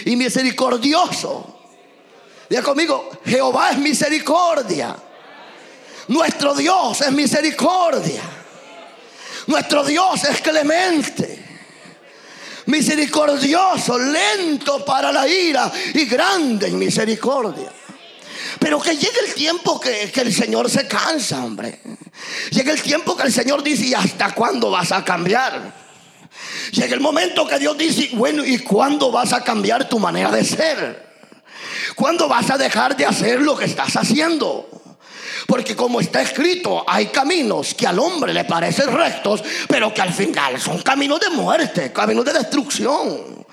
y 0.04 0.16
misericordioso. 0.16 1.58
Diga 2.48 2.62
conmigo, 2.62 3.10
Jehová 3.24 3.70
es 3.70 3.78
misericordia. 3.78 4.96
Nuestro 6.08 6.54
Dios 6.54 7.00
es 7.00 7.12
misericordia. 7.12 8.22
Nuestro 9.46 9.84
Dios 9.84 10.24
es 10.24 10.40
clemente. 10.40 11.46
Misericordioso, 12.66 13.98
lento 13.98 14.84
para 14.84 15.10
la 15.10 15.26
ira 15.26 15.70
y 15.94 16.04
grande 16.04 16.68
en 16.68 16.78
misericordia. 16.78 17.72
Pero 18.60 18.80
que 18.80 18.94
llegue 18.94 19.18
el 19.26 19.34
tiempo 19.34 19.80
que, 19.80 20.12
el 20.14 20.32
Señor 20.32 20.70
se 20.70 20.86
cansa, 20.86 21.42
hombre. 21.42 21.80
Llega 22.50 22.72
el 22.72 22.82
tiempo 22.82 23.16
que 23.16 23.24
el 23.24 23.32
Señor 23.32 23.62
dice, 23.62 23.86
¿y 23.86 23.94
hasta 23.94 24.34
cuándo 24.34 24.70
vas 24.70 24.92
a 24.92 25.04
cambiar? 25.04 25.72
Llega 26.72 26.94
el 26.94 27.00
momento 27.00 27.46
que 27.48 27.58
Dios 27.58 27.76
dice, 27.76 28.10
bueno, 28.12 28.44
¿y 28.44 28.58
cuándo 28.58 29.10
vas 29.10 29.32
a 29.32 29.42
cambiar 29.42 29.88
tu 29.88 29.98
manera 29.98 30.30
de 30.30 30.44
ser? 30.44 31.10
¿Cuándo 31.96 32.28
vas 32.28 32.50
a 32.50 32.58
dejar 32.58 32.96
de 32.96 33.06
hacer 33.06 33.40
lo 33.40 33.56
que 33.56 33.64
estás 33.64 33.96
haciendo? 33.96 34.68
Porque 35.46 35.74
como 35.74 36.00
está 36.00 36.22
escrito, 36.22 36.84
hay 36.86 37.06
caminos 37.06 37.74
que 37.74 37.86
al 37.86 37.98
hombre 37.98 38.32
le 38.32 38.44
parecen 38.44 38.94
rectos, 38.94 39.42
pero 39.68 39.92
que 39.92 40.02
al 40.02 40.12
final 40.12 40.60
son 40.60 40.82
caminos 40.82 41.18
de 41.18 41.30
muerte, 41.30 41.92
caminos 41.92 42.24
de 42.24 42.34
destrucción. 42.34 43.44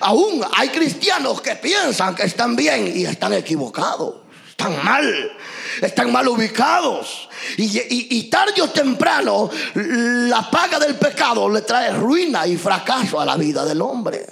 Aún 0.00 0.44
hay 0.54 0.70
cristianos 0.70 1.40
que 1.40 1.56
piensan 1.56 2.14
que 2.14 2.24
están 2.24 2.56
bien 2.56 2.92
y 2.96 3.04
están 3.04 3.32
equivocados, 3.32 4.25
están 4.56 4.84
mal 4.84 5.36
están 5.82 6.12
mal 6.12 6.26
ubicados. 6.28 7.28
Y, 7.56 8.24
tarde 8.24 8.60
o 8.62 8.70
temprano 8.70 9.50
la 9.74 10.50
paga 10.50 10.78
del 10.78 10.96
pecado 10.96 11.48
le 11.48 11.62
trae 11.62 11.92
ruina 11.92 12.46
y 12.46 12.56
fracaso 12.56 13.20
a 13.20 13.24
la 13.24 13.36
vida 13.36 13.64
del 13.64 13.80
hombre. 13.82 14.26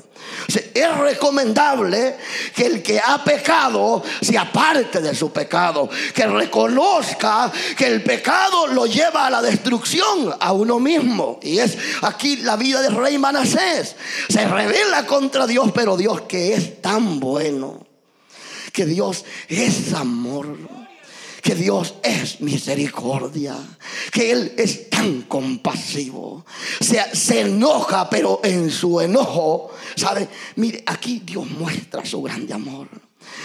es 0.75 0.97
recomendable 0.99 2.17
que 2.55 2.67
el 2.67 2.83
que 2.83 2.99
ha 2.99 3.23
pecado 3.23 4.03
se 4.21 4.37
aparte 4.37 5.01
de 5.01 5.15
su 5.15 5.33
pecado, 5.33 5.89
que 6.15 6.27
reconozca 6.27 7.53
que 7.77 7.87
el 7.87 8.03
pecado 8.03 8.67
lo 8.69 8.87
lleva 8.87 9.27
a 9.27 9.31
la 9.31 9.43
destrucción 9.43 10.35
a 10.41 10.53
uno 10.53 10.81
mismo. 10.81 11.39
Y 11.43 11.59
es 11.59 11.77
aquí 12.03 12.39
la 12.39 12.57
vida 12.57 12.83
del 12.83 12.97
rey 12.97 13.19
Manasés. 13.19 13.95
Se 14.29 14.47
revela 14.47 15.07
contra 15.07 15.47
Dios, 15.47 15.71
pero 15.73 15.97
Dios 15.97 16.23
que 16.23 16.55
es 16.55 16.81
tan 16.81 17.21
bueno, 17.21 17.84
que 18.75 18.85
Dios 18.85 19.25
es 19.49 19.95
amor 19.95 20.59
que 21.45 21.55
Dios 21.55 21.97
es 22.03 22.41
misericordia, 22.41 23.55
que 24.11 24.33
Él 24.33 24.55
es 24.57 24.89
tan 24.89 25.23
compasivo. 25.23 26.47
Se, 26.81 27.41
enoja, 27.41 28.09
pero 28.09 28.41
en 28.43 28.71
su 28.71 28.99
enojo, 28.99 29.71
¿sabe? 29.95 30.27
Mire, 30.57 30.83
aquí 30.87 31.21
Dios 31.23 31.47
muestra 31.51 32.03
su 32.07 32.23
grande 32.23 32.55
amor. 32.55 32.89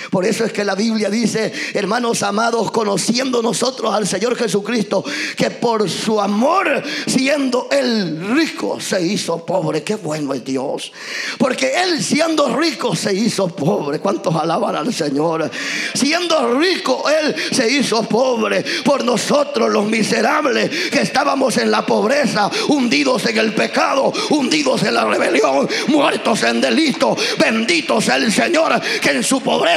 Por 0.10 0.26
eso 0.26 0.44
es 0.46 0.52
que 0.52 0.64
la 0.64 0.76
Biblia 0.76 1.10
dice, 1.10 1.52
hermanos 1.74 2.24
amados, 2.24 2.72
conociendo 2.72 3.42
nosotros 3.42 3.94
al 3.94 4.08
Señor 4.08 4.36
Jesucristo, 4.36 5.04
que 5.36 5.52
por 5.52 5.90
su 5.90 6.20
amor, 6.20 6.82
siendo 7.06 7.68
Él 7.72 8.36
rico, 8.36 8.80
se 8.80 9.02
hizo 9.06 9.46
pobre. 9.46 9.84
Qué 9.84 9.96
bueno 9.96 10.34
es 10.34 10.44
Dios. 10.44 10.92
Porque 11.38 11.74
Él 11.84 12.04
siendo 12.04 12.56
rico 12.56 12.96
se 12.96 13.14
hizo 13.14 13.48
pobre. 13.48 14.00
¿Cuántos 14.00 14.36
alaban 14.36 14.76
al 14.76 14.94
Señor? 14.94 15.50
Siendo 15.94 16.56
rico, 16.56 17.04
Él 17.10 17.36
se 17.52 17.70
hizo 17.70 18.04
pobre. 18.04 18.64
Por 18.84 19.04
nosotros 19.04 19.70
los 19.72 19.86
miserables 19.86 20.90
que 20.90 21.02
estábamos 21.02 21.58
en 21.58 21.70
la 21.70 21.86
pobreza, 21.86 22.50
hundidos 22.68 23.26
en 23.28 23.38
el 23.38 23.54
pecado, 23.54 24.12
hundidos 24.30 24.84
en 24.84 24.96
la 24.96 25.06
rebelión, 25.06 25.70
muertos 25.88 26.44
en 26.44 26.62
delito. 26.62 27.16
Bendito 27.38 28.02
sea 28.02 28.16
el 28.16 28.32
Señor 28.32 28.80
que 29.02 29.12
en 29.12 29.24
su 29.24 29.42
pobreza 29.42 29.69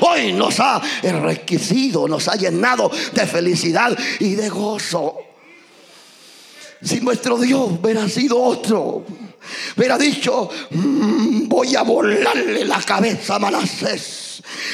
hoy 0.00 0.32
nos 0.32 0.58
ha 0.60 0.80
enriquecido, 1.02 2.08
nos 2.08 2.28
ha 2.28 2.36
llenado 2.36 2.90
de 3.12 3.26
felicidad 3.26 3.96
y 4.20 4.34
de 4.34 4.48
gozo. 4.48 5.18
Si 6.82 7.00
nuestro 7.00 7.38
Dios 7.38 7.70
hubiera 7.80 8.08
sido 8.08 8.42
otro, 8.42 9.04
hubiera 9.76 9.96
dicho, 9.96 10.50
mm, 10.70 11.48
voy 11.48 11.74
a 11.76 11.82
volarle 11.82 12.64
la 12.64 12.80
cabeza 12.82 13.36
a 13.36 13.38
Manasés 13.38 14.23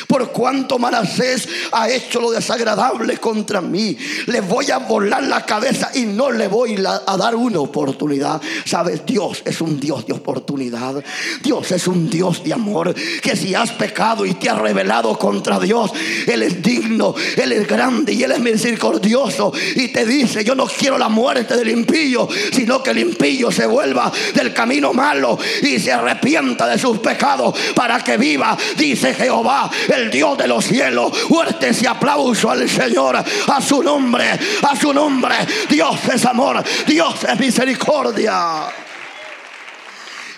por 0.06 0.30
cuanto 0.32 0.78
Manasés 0.78 1.48
ha 1.72 1.88
hecho 1.88 2.20
lo 2.20 2.30
desagradable 2.30 3.18
contra 3.18 3.60
mí. 3.60 3.96
Le 4.26 4.40
voy 4.40 4.70
a 4.70 4.78
volar 4.78 5.22
la 5.22 5.44
cabeza 5.44 5.90
y 5.94 6.02
no 6.02 6.30
le 6.30 6.48
voy 6.48 6.76
a 6.84 7.16
dar 7.16 7.34
una 7.34 7.60
oportunidad. 7.60 8.40
Sabes, 8.64 9.04
Dios 9.06 9.42
es 9.44 9.60
un 9.60 9.78
Dios 9.78 10.06
de 10.06 10.12
oportunidad. 10.12 11.02
Dios 11.42 11.70
es 11.72 11.86
un 11.86 12.08
Dios 12.08 12.42
de 12.44 12.52
amor. 12.52 12.94
Que 12.94 13.36
si 13.36 13.54
has 13.54 13.72
pecado 13.72 14.24
y 14.26 14.34
te 14.34 14.48
has 14.48 14.58
rebelado 14.58 15.18
contra 15.18 15.58
Dios, 15.58 15.92
Él 16.26 16.42
es 16.42 16.62
digno, 16.62 17.14
Él 17.36 17.52
es 17.52 17.66
grande 17.66 18.12
y 18.12 18.22
Él 18.22 18.32
es 18.32 18.40
misericordioso. 18.40 19.52
Y 19.76 19.88
te 19.88 20.04
dice, 20.04 20.44
yo 20.44 20.54
no 20.54 20.66
quiero 20.66 20.98
la 20.98 21.08
muerte 21.08 21.56
del 21.56 21.70
impío, 21.70 22.28
sino 22.52 22.82
que 22.82 22.90
el 22.90 22.98
impío 22.98 23.50
se 23.50 23.66
vuelva 23.66 24.12
del 24.34 24.52
camino 24.52 24.92
malo 24.92 25.38
y 25.62 25.78
se 25.78 25.92
arrepienta 25.92 26.66
de 26.66 26.78
sus 26.78 26.98
pecados 26.98 27.54
para 27.74 28.02
que 28.02 28.16
viva, 28.16 28.56
dice 28.76 29.14
Jehová 29.14 29.70
el 29.88 30.10
Dios 30.10 30.36
de 30.38 30.48
los 30.48 30.64
cielos. 30.64 31.16
Fuertes 31.28 31.82
y 31.82 31.86
aplauso 31.86 32.50
al 32.50 32.68
Señor, 32.68 33.16
a 33.16 33.60
su 33.60 33.82
nombre, 33.82 34.38
a 34.62 34.76
su 34.76 34.92
nombre. 34.92 35.34
Dios 35.68 35.96
es 36.12 36.24
amor, 36.24 36.62
Dios 36.86 37.14
es 37.24 37.38
misericordia. 37.38 38.66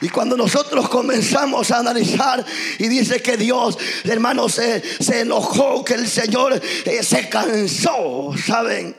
Y 0.03 0.09
cuando 0.09 0.37
nosotros 0.37 0.89
comenzamos 0.89 1.71
a 1.71 1.79
analizar 1.79 2.45
y 2.79 2.89
dice 2.89 3.23
que 3.23 3.37
Dios, 3.37 3.79
hermano, 4.03 4.49
se, 4.49 4.83
se 5.01 5.21
enojó, 5.21 5.85
que 5.85 5.95
el 5.95 6.09
Señor 6.09 6.61
eh, 6.85 7.03
se 7.05 7.29
cansó, 7.29 8.35
¿saben? 8.37 8.97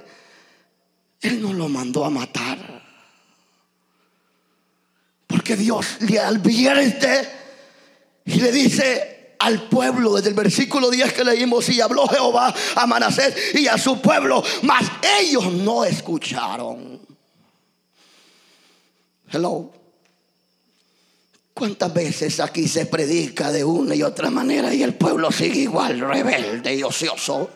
Él 1.19 1.41
no 1.41 1.51
lo 1.51 1.67
mandó 1.67 2.05
a 2.05 2.09
matar. 2.09 2.57
Porque 5.27 5.57
Dios 5.57 5.97
le 6.00 6.19
advierte 6.19 7.29
y 8.23 8.35
le 8.35 8.51
dice, 8.53 9.23
al 9.43 9.63
pueblo 9.63 10.15
desde 10.15 10.29
el 10.29 10.35
versículo 10.35 10.89
10 10.89 11.13
que 11.13 11.23
leímos 11.25 11.67
y 11.67 11.81
habló 11.81 12.07
Jehová 12.07 12.53
a 12.75 12.88
Manasés 12.88 13.55
y 13.55 13.67
a 13.67 13.77
su 13.77 14.00
pueblo, 14.01 14.41
mas 14.62 14.89
ellos 15.19 15.51
no 15.51 15.83
escucharon. 15.83 17.01
Hello. 19.29 19.71
¿Cuántas 21.53 21.93
veces 21.93 22.39
aquí 22.39 22.67
se 22.67 22.85
predica 22.85 23.51
de 23.51 23.63
una 23.63 23.93
y 23.93 24.01
otra 24.01 24.29
manera 24.31 24.73
y 24.73 24.81
el 24.81 24.95
pueblo 24.95 25.31
sigue 25.31 25.62
igual, 25.62 26.00
rebelde 26.00 26.73
y 26.73 26.81
ocioso? 26.81 27.50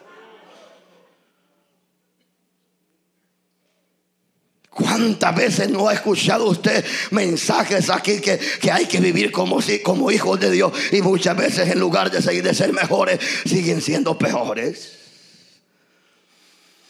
¿Cuántas 4.77 5.35
veces 5.35 5.69
no 5.71 5.87
ha 5.87 5.93
escuchado 5.95 6.45
usted 6.45 6.85
mensajes 7.09 7.89
aquí 7.89 8.21
que, 8.21 8.39
hay 8.71 8.85
que 8.85 8.99
vivir 8.99 9.31
como, 9.31 9.59
si, 9.59 9.79
como 9.79 10.11
hijos 10.11 10.39
de 10.39 10.51
Dios? 10.51 10.71
Y 10.91 11.01
muchas 11.01 11.35
veces 11.35 11.71
en 11.71 11.79
lugar 11.79 12.11
de 12.11 12.21
seguir 12.21 12.43
de 12.43 12.53
ser 12.53 12.71
mejores, 12.73 13.19
siguen 13.43 13.81
siendo 13.81 14.15
peores. 14.19 14.91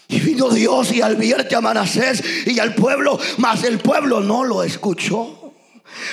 Y 0.10 0.20
vino 0.20 0.50
Dios 0.50 0.92
y 0.92 1.02
advierte 1.02 1.56
a 1.56 1.62
Manasés 1.62 2.22
y 2.46 2.60
al 2.60 2.76
pueblo, 2.76 3.18
mas 3.38 3.64
el 3.64 3.80
pueblo 3.80 4.20
no 4.20 4.44
lo 4.44 4.64
escuchó. 4.64 5.54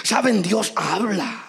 Saben, 0.05 0.43
Dios 0.43 0.73
habla. 0.77 1.45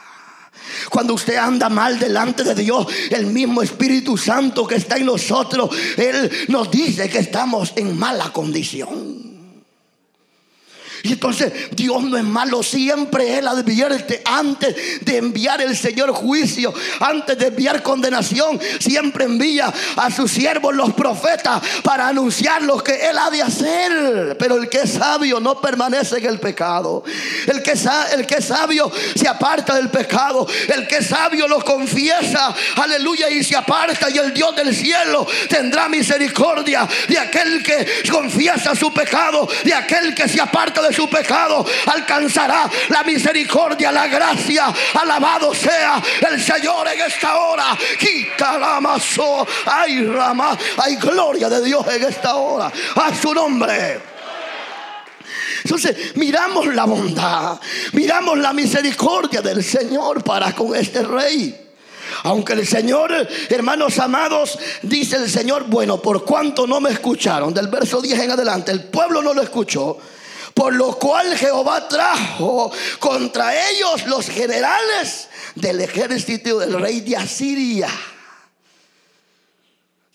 Cuando 0.89 1.13
usted 1.13 1.35
anda 1.35 1.69
mal 1.69 1.99
delante 1.99 2.43
de 2.43 2.55
Dios, 2.55 2.87
el 3.11 3.27
mismo 3.27 3.61
Espíritu 3.61 4.17
Santo 4.17 4.65
que 4.65 4.77
está 4.77 4.97
en 4.97 5.05
nosotros, 5.05 5.69
Él 5.97 6.31
nos 6.47 6.71
dice 6.71 7.11
que 7.11 7.19
estamos 7.19 7.73
en 7.75 7.95
mala 7.95 8.33
condición. 8.33 9.34
Y 11.05 11.13
entonces 11.13 11.53
Dios 11.75 12.01
no 12.01 12.17
es 12.17 12.23
malo, 12.23 12.63
siempre 12.63 13.37
Él 13.37 13.47
advierte 13.47 14.23
antes 14.25 15.05
de 15.05 15.17
enviar 15.17 15.61
el 15.61 15.77
Señor 15.77 16.11
juicio, 16.11 16.73
antes 16.99 17.37
de 17.37 17.47
enviar 17.47 17.83
condenación, 17.83 18.59
siempre 18.79 19.25
envía 19.25 19.71
a 19.97 20.09
sus 20.09 20.31
siervos 20.31 20.73
los 20.73 20.93
profetas 20.93 21.61
para 21.83 22.07
anunciar 22.07 22.63
lo 22.63 22.83
que 22.83 23.07
Él 23.07 23.19
ha 23.19 23.29
de 23.29 23.43
hacer. 23.43 24.35
Pero 24.39 24.55
el 24.55 24.67
que 24.67 24.79
es 24.79 24.93
sabio 24.93 25.39
no 25.39 25.61
permanece 25.61 26.17
en 26.17 26.25
el 26.25 26.39
pecado. 26.39 27.03
El 27.45 27.61
que, 27.61 27.73
el 28.13 28.25
que 28.25 28.35
es 28.39 28.45
sabio 28.45 28.91
se 29.15 29.27
aparta 29.27 29.75
del 29.75 29.89
pecado. 29.89 30.47
El 30.75 30.87
que 30.87 30.97
es 30.97 31.07
sabio 31.07 31.47
lo 31.47 31.63
confiesa, 31.63 32.55
aleluya, 32.77 33.29
y 33.29 33.43
se 33.43 33.55
aparta. 33.55 34.09
Y 34.09 34.17
el 34.17 34.33
Dios 34.33 34.55
del 34.55 34.75
cielo 34.75 35.27
tendrá 35.49 35.87
misericordia 35.87 36.89
de 37.07 37.19
aquel 37.19 37.61
que 37.61 37.85
confiesa 38.09 38.75
su 38.75 38.91
pecado, 38.91 39.47
de 39.63 39.73
aquel 39.75 40.15
que 40.15 40.27
se 40.27 40.41
aparta 40.41 40.81
de 40.81 40.94
su 40.95 41.09
pecado, 41.09 41.65
alcanzará 41.87 42.69
la 42.89 43.03
misericordia, 43.03 43.91
la 43.91 44.07
gracia. 44.07 44.73
Alabado 44.93 45.53
sea 45.53 46.01
el 46.29 46.41
Señor 46.41 46.87
en 46.87 47.01
esta 47.01 47.37
hora. 47.37 47.77
Quita 47.99 48.57
la 48.57 48.79
rama. 50.13 50.57
Hay 50.77 50.95
gloria 50.95 51.49
de 51.49 51.63
Dios 51.63 51.85
en 51.87 52.03
esta 52.03 52.35
hora. 52.35 52.71
A 52.95 53.13
su 53.13 53.33
nombre. 53.33 54.15
Entonces 55.63 56.15
miramos 56.15 56.67
la 56.75 56.85
bondad, 56.85 57.59
miramos 57.93 58.37
la 58.37 58.53
misericordia 58.53 59.41
del 59.41 59.63
Señor 59.63 60.23
para 60.23 60.53
con 60.53 60.75
este 60.75 61.01
rey. 61.01 61.65
Aunque 62.23 62.53
el 62.53 62.67
Señor, 62.67 63.11
hermanos 63.49 63.97
amados, 63.97 64.59
dice 64.83 65.15
el 65.15 65.29
Señor, 65.29 65.65
bueno, 65.67 65.99
por 66.01 66.23
cuanto 66.23 66.67
no 66.67 66.79
me 66.79 66.91
escucharon, 66.91 67.51
del 67.51 67.67
verso 67.67 67.99
10 67.99 68.19
en 68.19 68.31
adelante, 68.31 68.71
el 68.71 68.83
pueblo 68.83 69.23
no 69.23 69.33
lo 69.33 69.41
escuchó, 69.41 69.97
por 70.55 70.73
lo 70.73 70.97
cual 70.97 71.37
Jehová 71.37 71.85
trajo 71.89 72.71
contra 72.99 73.69
ellos 73.69 74.07
los 74.07 74.29
generales 74.29 75.27
del 75.53 75.81
ejército 75.81 76.59
del 76.59 76.79
rey 76.79 77.01
de 77.01 77.17
Asiria. 77.17 77.89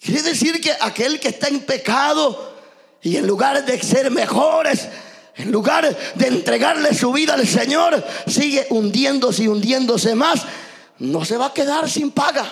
Quiere 0.00 0.22
decir 0.22 0.58
que 0.62 0.72
aquel 0.80 1.20
que 1.20 1.28
está 1.28 1.48
en 1.48 1.60
pecado 1.60 2.56
y 3.02 3.18
en 3.18 3.26
lugar 3.26 3.66
de 3.66 3.82
ser 3.82 4.10
mejores, 4.10 4.88
en 5.36 5.52
lugar 5.52 5.94
de 6.14 6.26
entregarle 6.26 6.94
su 6.94 7.12
vida 7.12 7.34
al 7.34 7.46
Señor, 7.46 8.02
sigue 8.26 8.66
hundiéndose 8.70 9.42
y 9.42 9.48
hundiéndose 9.48 10.14
más, 10.14 10.40
no 11.00 11.22
se 11.26 11.36
va 11.36 11.48
a 11.48 11.54
quedar 11.54 11.90
sin 11.90 12.12
paga. 12.12 12.50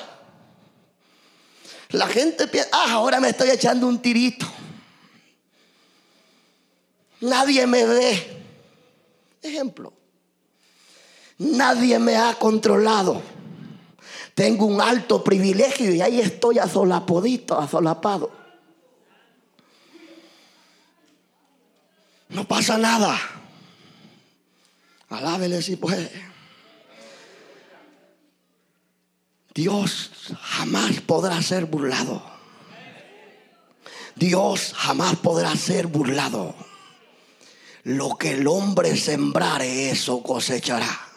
La 1.88 2.07
gente 2.07 2.49
piensa, 2.49 2.68
ah, 2.71 2.92
ahora 2.92 3.18
me 3.18 3.30
estoy 3.30 3.49
echando 3.49 3.87
un 3.87 3.99
tirito. 4.02 4.47
Nadie 7.20 7.66
me 7.66 7.84
ve. 7.84 8.42
Ejemplo. 9.42 9.92
Nadie 11.38 11.98
me 11.98 12.16
ha 12.16 12.34
controlado. 12.34 13.22
Tengo 14.34 14.66
un 14.66 14.80
alto 14.80 15.22
privilegio 15.25 15.92
y 15.92 16.00
ahí 16.00 16.20
estoy 16.20 16.58
asolapodito, 16.58 17.58
asolapado. 17.58 18.30
No 22.28 22.46
pasa 22.46 22.78
nada. 22.78 23.18
Alábele 25.08 25.62
si 25.62 25.76
puede. 25.76 26.10
Dios 29.54 30.12
jamás 30.40 31.00
podrá 31.00 31.43
ser 31.43 31.64
burlado. 31.64 32.23
Dios 34.14 34.73
jamás 34.76 35.16
podrá 35.16 35.56
ser 35.56 35.86
burlado. 35.86 36.54
Lo 37.84 38.17
que 38.17 38.32
el 38.32 38.47
hombre 38.47 38.97
sembrare, 38.97 39.91
eso 39.91 40.23
cosechará. 40.23 41.08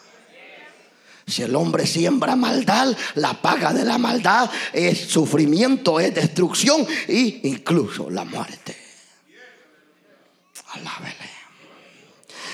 Si 1.26 1.42
el 1.42 1.54
hombre 1.54 1.86
siembra 1.86 2.36
maldad, 2.36 2.96
la 3.14 3.40
paga 3.40 3.72
de 3.72 3.84
la 3.84 3.98
maldad 3.98 4.50
es 4.72 4.98
sufrimiento, 4.98 6.00
es 6.00 6.14
destrucción 6.14 6.86
e 7.06 7.40
incluso 7.44 8.10
la 8.10 8.24
muerte. 8.24 8.76
Alábele. 10.72 11.31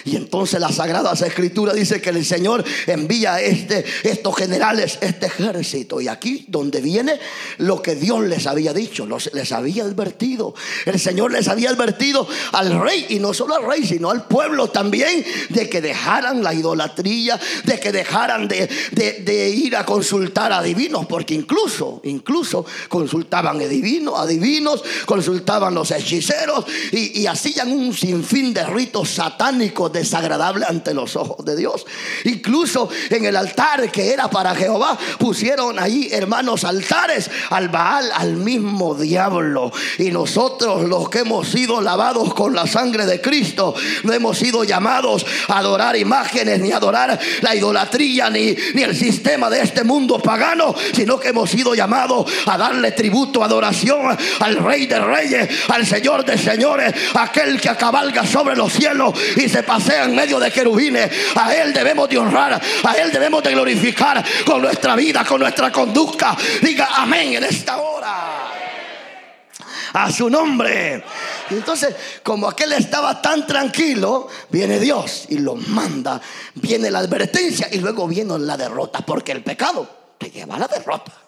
Y 0.09 0.17
entonces 0.17 0.59
la 0.59 0.73
Sagrada 0.73 1.13
Escritura 1.13 1.75
dice 1.75 2.01
que 2.01 2.09
el 2.11 2.25
Señor 2.25 2.65
envía 2.87 3.43
este, 3.43 3.85
estos 4.05 4.35
generales, 4.37 4.99
este 5.03 5.27
ejército. 5.27 6.01
Y 6.01 6.09
aquí 6.09 6.47
donde 6.49 6.81
viene 6.81 7.19
lo 7.59 7.83
que 7.83 7.95
Dios 7.95 8.23
les 8.23 8.47
había 8.47 8.73
dicho, 8.73 9.07
les 9.35 9.53
había 9.53 9.85
advertido. 9.85 10.55
El 10.87 10.99
Señor 10.99 11.33
les 11.33 11.49
había 11.49 11.69
advertido 11.69 12.27
al 12.53 12.81
rey, 12.81 13.07
y 13.11 13.19
no 13.19 13.35
solo 13.35 13.57
al 13.57 13.67
rey, 13.67 13.87
sino 13.87 14.11
al 14.11 14.27
pueblo 14.27 14.71
también, 14.71 15.25
de 15.51 15.69
que 15.69 15.83
dejaran 15.83 16.43
la 16.43 16.55
idolatría, 16.55 17.39
de 17.65 17.79
que 17.79 17.93
dejaran 17.93 18.49
de, 18.49 19.53
ir 19.55 19.77
a 19.77 19.85
consultar 19.85 20.53
a 20.53 20.63
divinos, 20.63 21.05
porque 21.07 21.35
incluso, 21.35 22.01
incluso 22.05 22.65
consultaban 22.89 23.61
a 23.61 23.65
divinos, 24.27 24.83
consultaban 25.05 25.75
los 25.75 25.91
hechiceros 25.91 26.65
y 26.93 27.27
hacían 27.27 27.71
un 27.73 27.93
sinfín 27.93 28.55
de 28.55 28.65
ritos 28.65 29.11
satánicos 29.11 29.93
desagradable 29.99 30.65
ante 30.67 30.95
los 30.95 31.17
ojos 31.17 31.45
de 31.45 31.57
Dios. 31.57 31.87
Incluso 32.25 32.89
en 33.11 33.25
el 33.25 33.37
altar 33.37 33.91
que 33.91 34.13
era 34.13 34.29
para 34.29 34.55
Jehová, 34.55 34.99
pusieron 35.19 35.79
ahí, 35.79 36.09
hermanos, 36.13 36.65
altares 36.65 37.31
al 37.51 37.69
Baal, 37.69 38.11
al 38.15 38.37
mismo 38.37 38.95
diablo. 38.95 39.73
Y 39.99 40.11
nosotros, 40.11 40.89
los 40.89 41.09
que 41.09 41.21
hemos 41.21 41.49
sido 41.49 41.81
lavados 41.81 42.35
con 42.35 42.55
la 42.55 42.67
sangre 42.67 43.07
de 43.07 43.21
Cristo, 43.21 43.75
no 44.05 44.13
hemos 44.13 44.39
sido 44.39 44.65
llamados 44.65 45.25
a 45.49 45.59
adorar 45.59 45.97
imágenes, 45.97 46.61
ni 46.61 46.73
adorar 46.73 47.19
la 47.41 47.55
idolatría, 47.55 48.31
ni, 48.31 48.57
ni 48.75 48.83
el 48.83 48.97
sistema 48.97 49.51
de 49.51 49.63
este 49.63 49.85
mundo 49.85 50.19
pagano, 50.19 50.75
sino 50.95 51.19
que 51.19 51.29
hemos 51.29 51.51
sido 51.51 51.75
llamados 51.75 52.31
a 52.47 52.57
darle 52.57 52.93
tributo, 52.93 53.43
adoración 53.43 54.17
al 54.41 54.57
Rey 54.57 54.87
de 54.87 54.99
Reyes, 54.99 55.49
al 55.69 55.87
Señor 55.87 56.25
de 56.25 56.39
Señores, 56.39 56.95
aquel 57.15 57.61
que 57.61 57.69
cabalga 57.77 58.27
sobre 58.27 58.57
los 58.57 58.73
cielos 58.73 59.15
y 59.37 59.49
se 59.49 59.63
pasa 59.63 59.78
sea 59.81 60.05
en 60.05 60.15
medio 60.15 60.39
de 60.39 60.51
querubines. 60.51 61.11
A 61.35 61.55
Él 61.55 61.73
debemos 61.73 62.09
de 62.09 62.19
honrar, 62.19 62.61
a 62.85 62.93
Él 62.93 63.11
debemos 63.13 63.43
de 63.43 63.53
glorificar 63.53 64.25
con 64.45 64.63
nuestra 64.63 64.95
vida, 64.97 65.25
con 65.25 65.41
nuestra 65.41 65.71
conducta. 65.73 66.37
Diga 66.63 66.89
amén 66.97 67.35
en 67.35 67.45
esta 67.45 67.77
hora. 67.79 67.99
A 69.93 70.13
su 70.13 70.29
nombre. 70.29 71.03
entonces, 71.51 71.95
como 72.23 72.47
aquel 72.47 72.73
estaba 72.73 73.23
tan 73.23 73.47
tranquilo, 73.47 74.29
viene 74.51 74.79
Dios 74.79 75.25
y 75.31 75.39
lo 75.39 75.55
manda. 75.55 76.21
Viene 76.55 76.91
la 76.91 76.99
advertencia 76.99 77.69
y 77.73 77.79
luego 77.79 78.07
viene 78.07 78.39
la 78.39 78.57
derrota, 78.57 79.01
porque 79.01 79.33
el 79.33 79.43
pecado 79.43 79.89
te 80.19 80.31
lleva 80.31 80.57
a 80.57 80.59
la 80.59 80.69
derrota. 80.69 81.28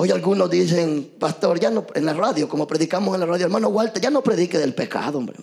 Hoy 0.00 0.10
algunos 0.10 0.48
dicen, 0.48 1.12
pastor, 1.18 1.60
ya 1.60 1.68
no, 1.68 1.84
en 1.94 2.06
la 2.06 2.14
radio, 2.14 2.48
como 2.48 2.66
predicamos 2.66 3.12
en 3.12 3.20
la 3.20 3.26
radio, 3.26 3.44
hermano 3.44 3.68
Walter, 3.68 4.00
ya 4.00 4.08
no 4.08 4.22
predique 4.22 4.56
del 4.56 4.72
pecado, 4.72 5.18
hombre. 5.18 5.36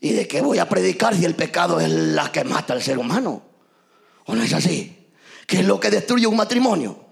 ¿Y 0.00 0.12
de 0.12 0.28
qué 0.28 0.40
voy 0.40 0.58
a 0.58 0.68
predicar 0.68 1.16
si 1.16 1.24
el 1.24 1.34
pecado 1.34 1.80
es 1.80 1.90
la 1.90 2.30
que 2.30 2.44
mata 2.44 2.72
al 2.72 2.80
ser 2.80 2.98
humano? 2.98 3.42
¿O 4.26 4.36
no 4.36 4.44
es 4.44 4.52
así? 4.52 5.08
¿Qué 5.44 5.58
es 5.58 5.66
lo 5.66 5.80
que 5.80 5.90
destruye 5.90 6.24
un 6.24 6.36
matrimonio? 6.36 7.04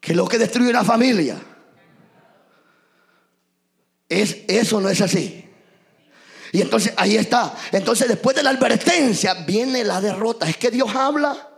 ¿Qué 0.00 0.10
es 0.10 0.16
lo 0.16 0.26
que 0.26 0.38
destruye 0.38 0.70
una 0.70 0.82
familia? 0.82 1.40
Es, 4.08 4.38
eso 4.48 4.80
no 4.80 4.88
es 4.88 5.00
así. 5.00 5.48
Y 6.50 6.60
entonces 6.60 6.92
ahí 6.96 7.14
está. 7.14 7.54
Entonces 7.70 8.08
después 8.08 8.34
de 8.34 8.42
la 8.42 8.50
advertencia 8.50 9.34
viene 9.46 9.84
la 9.84 10.00
derrota. 10.00 10.50
Es 10.50 10.56
que 10.56 10.72
Dios 10.72 10.92
habla 10.92 11.53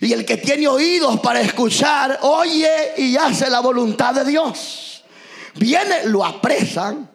y 0.00 0.12
el 0.12 0.24
que 0.24 0.36
tiene 0.36 0.68
oídos 0.68 1.20
para 1.20 1.40
escuchar, 1.40 2.20
oye 2.22 2.94
y 2.96 3.16
hace 3.16 3.50
la 3.50 3.60
voluntad 3.60 4.14
de 4.14 4.24
Dios. 4.24 5.04
Viene, 5.56 6.04
lo 6.04 6.24
apresan, 6.24 7.10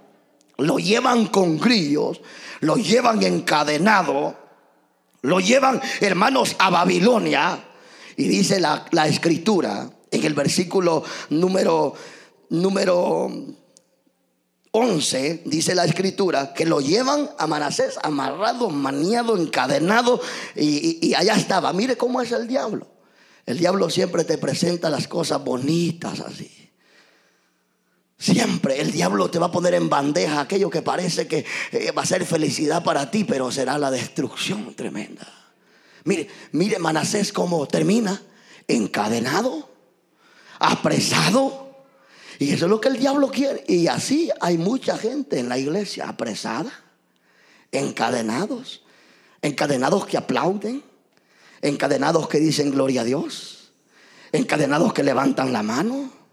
lo 0.58 0.78
llevan 0.80 1.28
con 1.28 1.60
grillos, 1.60 2.22
lo 2.60 2.76
llevan 2.76 3.24
encadenado, 3.24 4.36
lo 5.22 5.40
llevan, 5.40 5.82
hermanos, 6.02 6.56
a 6.60 6.70
Babilonia. 6.70 7.64
Y 8.18 8.28
dice 8.28 8.60
la, 8.60 8.86
escritura 9.08 9.90
en 10.12 10.24
el 10.24 10.34
versículo 10.34 11.04
número 11.30 11.94
número 12.50 13.32
11, 14.76 15.44
dice 15.46 15.76
la 15.76 15.86
escritura, 15.86 16.54
que 16.54 16.66
lo 16.66 16.82
llevan 16.82 17.30
a 17.38 17.46
Manasés 17.46 18.00
amarrado, 18.02 18.70
maniado, 18.72 19.38
encadenado, 19.38 20.20
y, 20.56 21.08
y 21.08 21.14
allá 21.14 21.36
estaba. 21.36 21.72
Mire 21.74 21.96
cómo 21.96 22.22
es 22.22 22.32
el 22.32 22.48
diablo. 22.48 22.88
El 23.46 23.60
diablo 23.60 23.90
siempre 23.90 24.24
te 24.24 24.38
presenta 24.38 24.90
las 24.90 25.08
cosas 25.08 25.44
bonitas 25.44 26.20
así. 26.22 26.52
Siempre 28.18 28.80
el 28.80 28.92
diablo 28.92 29.30
te 29.30 29.38
va 29.38 29.48
a 29.48 29.52
poner 29.52 29.74
en 29.74 29.90
bandeja 29.90 30.40
aquello 30.40 30.70
que 30.70 30.82
parece 30.82 31.28
que 31.28 31.46
eh, 31.72 31.92
va 31.92 32.04
a 32.04 32.06
ser 32.06 32.26
felicidad 32.26 32.84
para 32.84 33.12
ti, 33.12 33.26
pero 33.26 33.52
será 33.52 33.78
la 33.78 33.92
destrucción 33.92 34.74
tremenda. 34.76 35.28
Mire, 36.06 36.30
mire 36.54 36.80
Manasés 36.80 37.34
cómo 37.34 37.68
termina, 37.68 38.22
encadenado, 38.68 39.70
apresado. 40.58 41.63
Y 42.40 42.52
eso 42.52 42.66
es 42.66 42.70
lo 42.70 42.82
que 42.82 42.90
el 42.90 42.98
diablo 42.98 43.30
quiere. 43.30 43.64
Y 43.68 43.88
así 43.88 44.30
hay 44.42 44.58
mucha 44.58 44.98
gente 44.98 45.40
en 45.40 45.50
la 45.50 45.58
iglesia 45.58 46.10
apresada, 46.10 46.72
encadenados, 47.72 48.84
encadenados 49.42 50.06
que 50.06 50.18
aplauden, 50.18 50.84
encadenados 51.62 52.28
que 52.28 52.40
dicen 52.40 52.72
gloria 52.72 53.02
a 53.02 53.06
Dios, 53.06 53.72
encadenados 54.32 54.94
que 54.94 55.04
levantan 55.04 55.54
la 55.54 55.64
mano 55.64 56.24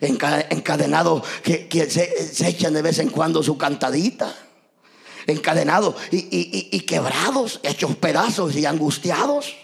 encadenados 0.00 1.22
que, 1.42 1.90
se, 1.90 2.48
echan 2.48 2.72
de 2.72 2.82
vez 2.82 2.98
en 2.98 3.10
cuando 3.10 3.42
su 3.42 3.58
cantadita, 3.58 4.34
encadenados 5.26 5.94
y, 6.10 6.80
quebrados, 6.80 7.60
hechos 7.62 7.96
pedazos 7.96 8.56
y 8.56 8.66
angustiados. 8.66 9.54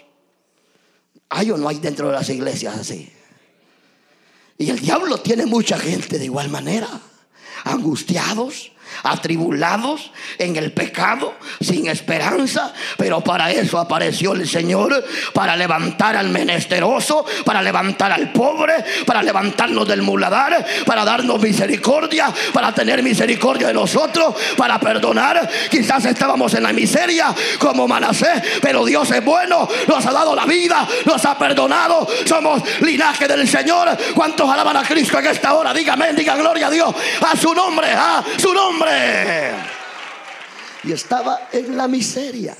Hay 1.29 1.51
o 1.51 1.57
no 1.57 1.67
hay 1.67 1.79
dentro 1.79 2.07
de 2.07 2.13
las 2.13 2.29
iglesias 2.29 2.77
así. 2.77 3.11
Y 4.57 4.69
el 4.69 4.79
diablo 4.79 5.19
tiene 5.19 5.45
mucha 5.45 5.77
gente 5.77 6.17
de 6.17 6.25
igual 6.25 6.49
manera, 6.49 6.89
angustiados, 7.63 8.71
atribulados 9.03 10.11
en 10.37 10.55
el 10.55 10.71
pecado, 10.71 11.35
sin 11.59 11.87
esperanza, 11.87 12.73
pero 12.97 13.21
para 13.21 13.51
eso 13.51 13.79
apareció 13.79 14.33
el 14.33 14.47
Señor, 14.47 15.03
para 15.33 15.55
levantar 15.55 16.15
al 16.15 16.29
menesteroso, 16.29 17.25
para 17.45 17.61
levantar 17.61 18.11
al 18.11 18.31
pobre, 18.31 18.73
para 19.05 19.21
levantarnos 19.21 19.87
del 19.87 20.01
muladar, 20.01 20.65
para 20.85 21.05
darnos 21.05 21.41
misericordia, 21.41 22.33
para 22.53 22.73
tener 22.73 23.03
misericordia 23.03 23.67
de 23.67 23.73
nosotros, 23.73 24.35
para 24.55 24.79
perdonar. 24.79 25.49
Quizás 25.69 26.05
estábamos 26.05 26.53
en 26.53 26.63
la 26.63 26.73
miseria 26.73 27.33
como 27.59 27.87
Manasés, 27.87 28.41
pero 28.61 28.85
Dios 28.85 29.09
es 29.11 29.23
bueno, 29.23 29.67
nos 29.87 30.05
ha 30.05 30.11
dado 30.11 30.35
la 30.35 30.45
vida, 30.45 30.87
nos 31.05 31.23
ha 31.25 31.37
perdonado, 31.37 32.07
somos 32.25 32.61
linaje 32.81 33.27
del 33.27 33.47
Señor. 33.47 33.97
¿Cuántos 34.15 34.49
alaban 34.49 34.77
a 34.77 34.83
Cristo 34.83 35.19
en 35.19 35.27
esta 35.27 35.53
hora? 35.53 35.73
Dígame, 35.73 36.13
diga 36.13 36.35
gloria 36.35 36.67
a 36.67 36.71
Dios, 36.71 36.93
a 37.25 37.35
su 37.35 37.53
nombre, 37.53 37.91
a 37.91 38.23
su 38.37 38.53
nombre. 38.53 38.86
Y 40.83 40.91
estaba 40.91 41.49
en 41.51 41.75
la 41.75 41.87
miseria, 41.87 42.55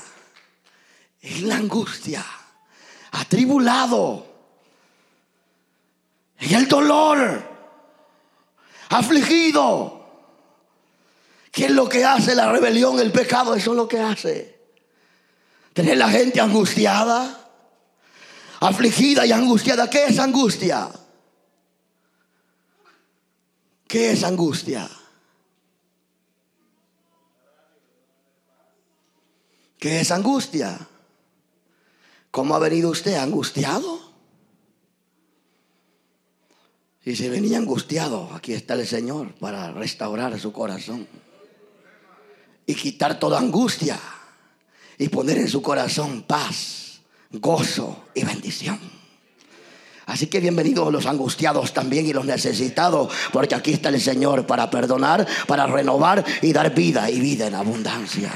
en 1.22 1.48
la 1.48 1.56
angustia, 1.56 2.24
atribulado, 3.12 4.26
en 6.38 6.54
el 6.54 6.68
dolor, 6.68 7.42
afligido. 8.90 9.94
¿Qué 11.50 11.66
es 11.66 11.70
lo 11.70 11.88
que 11.88 12.04
hace 12.04 12.34
la 12.34 12.52
rebelión, 12.52 12.98
el 13.00 13.10
pecado? 13.10 13.54
Eso 13.54 13.70
es 13.70 13.76
lo 13.76 13.88
que 13.88 14.00
hace. 14.00 14.58
Tener 15.72 15.96
la 15.96 16.08
gente 16.08 16.40
angustiada, 16.40 17.50
afligida 18.60 19.24
y 19.24 19.32
angustiada. 19.32 19.88
¿Qué 19.88 20.06
es 20.06 20.18
angustia? 20.18 20.88
¿Qué 23.86 24.12
es 24.12 24.22
angustia? 24.22 24.88
¿Qué 29.78 30.00
es 30.00 30.10
angustia? 30.10 30.88
¿Cómo 32.30 32.54
ha 32.54 32.58
venido 32.58 32.90
usted 32.90 33.14
angustiado? 33.14 34.00
Y 37.04 37.16
si 37.16 37.28
venía 37.28 37.58
angustiado, 37.58 38.30
aquí 38.34 38.52
está 38.52 38.74
el 38.74 38.86
Señor 38.86 39.34
para 39.36 39.70
restaurar 39.72 40.38
su 40.38 40.52
corazón 40.52 41.06
y 42.66 42.74
quitar 42.74 43.18
toda 43.18 43.38
angustia 43.38 43.98
y 44.98 45.08
poner 45.08 45.38
en 45.38 45.48
su 45.48 45.62
corazón 45.62 46.22
paz, 46.22 47.00
gozo 47.30 48.04
y 48.14 48.24
bendición. 48.24 48.78
Así 50.04 50.26
que 50.26 50.40
bienvenidos 50.40 50.92
los 50.92 51.06
angustiados 51.06 51.72
también 51.72 52.06
y 52.06 52.12
los 52.12 52.26
necesitados, 52.26 53.12
porque 53.32 53.54
aquí 53.54 53.72
está 53.72 53.90
el 53.90 54.00
Señor 54.00 54.46
para 54.46 54.68
perdonar, 54.70 55.26
para 55.46 55.66
renovar 55.66 56.24
y 56.42 56.52
dar 56.52 56.74
vida 56.74 57.10
y 57.10 57.20
vida 57.20 57.46
en 57.46 57.54
abundancia. 57.54 58.32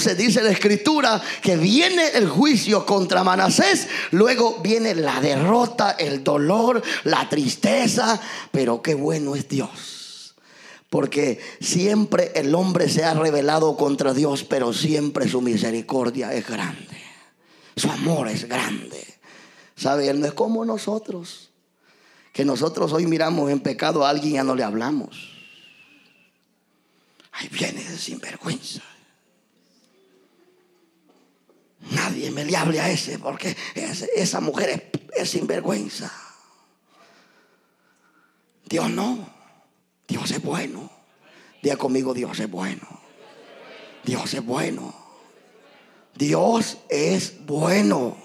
Entonces 0.00 0.26
dice 0.26 0.42
la 0.42 0.52
escritura 0.52 1.20
que 1.42 1.58
viene 1.58 2.08
el 2.14 2.26
juicio 2.26 2.86
contra 2.86 3.22
Manasés, 3.22 3.86
luego 4.12 4.60
viene 4.62 4.94
la 4.94 5.20
derrota, 5.20 5.90
el 5.90 6.24
dolor, 6.24 6.82
la 7.04 7.28
tristeza, 7.28 8.18
pero 8.50 8.80
qué 8.80 8.94
bueno 8.94 9.36
es 9.36 9.46
Dios. 9.46 10.36
Porque 10.88 11.38
siempre 11.60 12.32
el 12.34 12.54
hombre 12.54 12.88
se 12.88 13.04
ha 13.04 13.12
rebelado 13.12 13.76
contra 13.76 14.14
Dios, 14.14 14.42
pero 14.42 14.72
siempre 14.72 15.28
su 15.28 15.42
misericordia 15.42 16.32
es 16.32 16.48
grande. 16.48 16.98
Su 17.76 17.90
amor 17.90 18.28
es 18.28 18.48
grande. 18.48 19.04
¿Sabe? 19.76 20.08
Él 20.08 20.20
no 20.20 20.26
es 20.28 20.32
como 20.32 20.64
nosotros. 20.64 21.50
Que 22.32 22.46
nosotros 22.46 22.94
hoy 22.94 23.06
miramos 23.06 23.50
en 23.50 23.60
pecado 23.60 24.06
a 24.06 24.08
alguien 24.08 24.32
y 24.32 24.36
ya 24.36 24.44
no 24.44 24.54
le 24.54 24.64
hablamos. 24.64 25.30
Ahí 27.32 27.48
viene 27.48 27.84
de 27.84 27.98
sinvergüenza. 27.98 28.80
Nadie 31.90 32.30
me 32.30 32.44
le 32.44 32.56
hable 32.56 32.80
a 32.80 32.90
ese 32.90 33.18
porque 33.18 33.56
esa 33.74 34.40
mujer 34.40 34.90
es, 35.14 35.30
sinvergüenza. 35.30 36.12
Dios 38.64 38.90
no. 38.90 39.28
Dios 40.06 40.30
es 40.30 40.42
bueno. 40.42 40.90
Diga 41.62 41.76
conmigo, 41.76 42.14
Dios 42.14 42.38
es 42.38 42.50
bueno. 42.50 42.86
Dios 44.04 44.32
es 44.34 44.44
bueno. 44.44 44.94
Dios 46.14 46.78
es 46.88 47.44
bueno. 47.44 48.16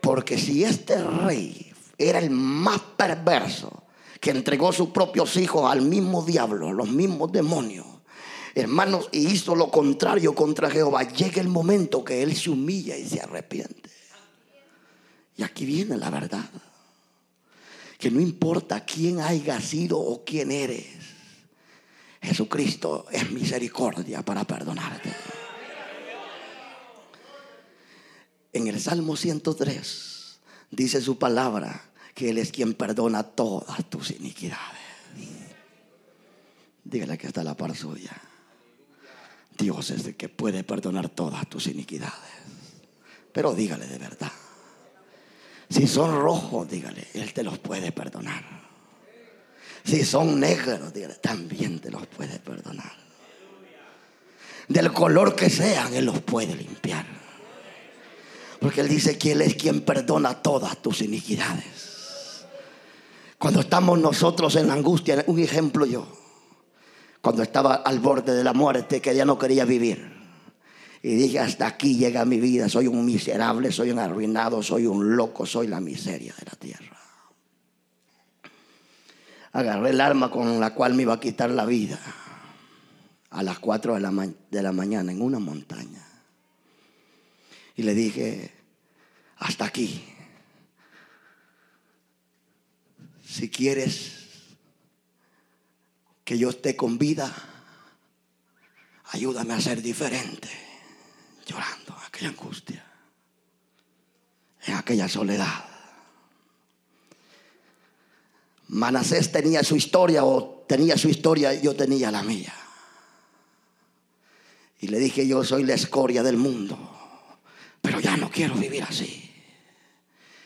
Porque 0.00 0.38
si 0.38 0.64
este 0.64 1.02
rey 1.02 1.72
era 1.98 2.18
el 2.18 2.30
más 2.30 2.80
perverso, 2.96 3.84
que 4.20 4.30
entregó 4.30 4.72
sus 4.72 4.88
propios 4.88 5.36
hijos 5.36 5.70
al 5.70 5.82
mismo 5.82 6.22
diablo, 6.22 6.72
los 6.72 6.88
mismos 6.88 7.30
demonios, 7.30 7.86
hermanos, 8.54 9.08
y 9.12 9.26
hizo 9.26 9.54
lo 9.54 9.70
contrario 9.70 10.34
contra 10.34 10.70
Jehová, 10.70 11.02
llega 11.02 11.40
el 11.40 11.48
momento 11.48 12.04
que 12.04 12.22
él 12.22 12.36
se 12.36 12.50
humilla 12.50 12.96
y 12.96 13.08
se 13.08 13.20
arrepiente. 13.20 13.90
Y 15.36 15.42
aquí 15.42 15.64
viene 15.64 15.96
la 15.96 16.10
verdad. 16.10 16.48
Que 17.98 18.10
no 18.10 18.20
importa 18.20 18.84
quién 18.84 19.20
haya 19.20 19.60
sido 19.60 19.98
o 19.98 20.24
quién 20.24 20.50
eres, 20.50 20.86
Jesucristo 22.20 23.06
es 23.10 23.30
misericordia 23.30 24.24
para 24.24 24.44
perdonarte. 24.44 25.12
En 28.52 28.66
el 28.68 28.80
Salmo 28.80 29.16
103 29.16 30.38
dice 30.70 31.00
su 31.00 31.18
palabra 31.18 31.90
que 32.14 32.30
Él 32.30 32.38
es 32.38 32.52
quien 32.52 32.74
perdona 32.74 33.22
todas 33.22 33.84
tus 33.90 34.12
iniquidades. 34.12 34.80
Dígale 36.84 37.18
que 37.18 37.26
está 37.26 37.42
la 37.42 37.56
par 37.56 37.74
suya. 37.74 38.12
Dios 39.56 39.90
es 39.90 40.06
el 40.06 40.16
que 40.16 40.28
puede 40.28 40.64
perdonar 40.64 41.08
todas 41.08 41.48
tus 41.48 41.66
iniquidades. 41.66 42.14
Pero 43.32 43.54
dígale 43.54 43.86
de 43.86 43.98
verdad. 43.98 44.32
Si 45.68 45.86
son 45.86 46.20
rojos, 46.20 46.68
dígale, 46.68 47.08
Él 47.14 47.32
te 47.32 47.42
los 47.42 47.58
puede 47.58 47.92
perdonar. 47.92 48.44
Si 49.84 50.04
son 50.04 50.40
negros, 50.40 50.92
dígale, 50.92 51.14
también 51.14 51.78
te 51.78 51.90
los 51.90 52.06
puede 52.06 52.38
perdonar. 52.38 52.92
Del 54.68 54.92
color 54.92 55.34
que 55.34 55.50
sean, 55.50 55.94
Él 55.94 56.06
los 56.06 56.20
puede 56.20 56.54
limpiar. 56.54 57.06
Porque 58.60 58.80
Él 58.80 58.88
dice 58.88 59.18
que 59.18 59.32
Él 59.32 59.42
es 59.42 59.54
quien 59.54 59.82
perdona 59.82 60.42
todas 60.42 60.80
tus 60.80 61.02
iniquidades. 61.02 62.46
Cuando 63.38 63.60
estamos 63.60 63.98
nosotros 63.98 64.56
en 64.56 64.68
la 64.68 64.74
angustia, 64.74 65.22
un 65.26 65.38
ejemplo 65.38 65.84
yo 65.84 66.23
cuando 67.24 67.42
estaba 67.42 67.76
al 67.76 68.00
borde 68.00 68.34
de 68.34 68.44
la 68.44 68.52
muerte, 68.52 69.00
que 69.00 69.16
ya 69.16 69.24
no 69.24 69.38
quería 69.38 69.64
vivir. 69.64 70.12
Y 71.00 71.14
dije, 71.14 71.38
hasta 71.38 71.66
aquí 71.66 71.96
llega 71.96 72.26
mi 72.26 72.38
vida, 72.38 72.68
soy 72.68 72.86
un 72.86 73.02
miserable, 73.02 73.72
soy 73.72 73.90
un 73.90 73.98
arruinado, 73.98 74.62
soy 74.62 74.84
un 74.84 75.16
loco, 75.16 75.46
soy 75.46 75.66
la 75.66 75.80
miseria 75.80 76.34
de 76.38 76.44
la 76.44 76.52
tierra. 76.52 76.98
Agarré 79.52 79.90
el 79.90 80.02
arma 80.02 80.30
con 80.30 80.60
la 80.60 80.74
cual 80.74 80.92
me 80.92 81.04
iba 81.04 81.14
a 81.14 81.20
quitar 81.20 81.48
la 81.48 81.64
vida 81.64 81.98
a 83.30 83.42
las 83.42 83.58
4 83.58 83.94
de 83.94 84.00
la, 84.00 84.28
de 84.50 84.62
la 84.62 84.72
mañana 84.72 85.10
en 85.10 85.22
una 85.22 85.38
montaña. 85.38 86.06
Y 87.74 87.84
le 87.84 87.94
dije, 87.94 88.52
hasta 89.38 89.64
aquí. 89.64 90.04
Si 93.24 93.48
quieres 93.48 94.13
que 96.24 96.38
yo 96.38 96.50
esté 96.50 96.74
con 96.74 96.98
vida, 96.98 97.32
ayúdame 99.12 99.54
a 99.54 99.60
ser 99.60 99.82
diferente. 99.82 100.48
Llorando 101.46 101.94
aquella 102.06 102.28
angustia, 102.30 102.84
en 104.66 104.74
aquella 104.74 105.08
soledad. 105.08 105.64
Manasés 108.68 109.30
tenía 109.30 109.62
su 109.62 109.76
historia 109.76 110.24
o 110.24 110.64
tenía 110.66 110.96
su 110.96 111.08
historia, 111.08 111.52
yo 111.52 111.76
tenía 111.76 112.10
la 112.10 112.22
mía. 112.22 112.54
Y 114.80 114.88
le 114.88 114.98
dije, 114.98 115.26
yo 115.26 115.44
soy 115.44 115.64
la 115.64 115.74
escoria 115.74 116.22
del 116.22 116.38
mundo, 116.38 116.78
pero 117.82 118.00
ya 118.00 118.16
no 118.16 118.30
quiero 118.30 118.54
vivir 118.54 118.82
así. 118.82 119.30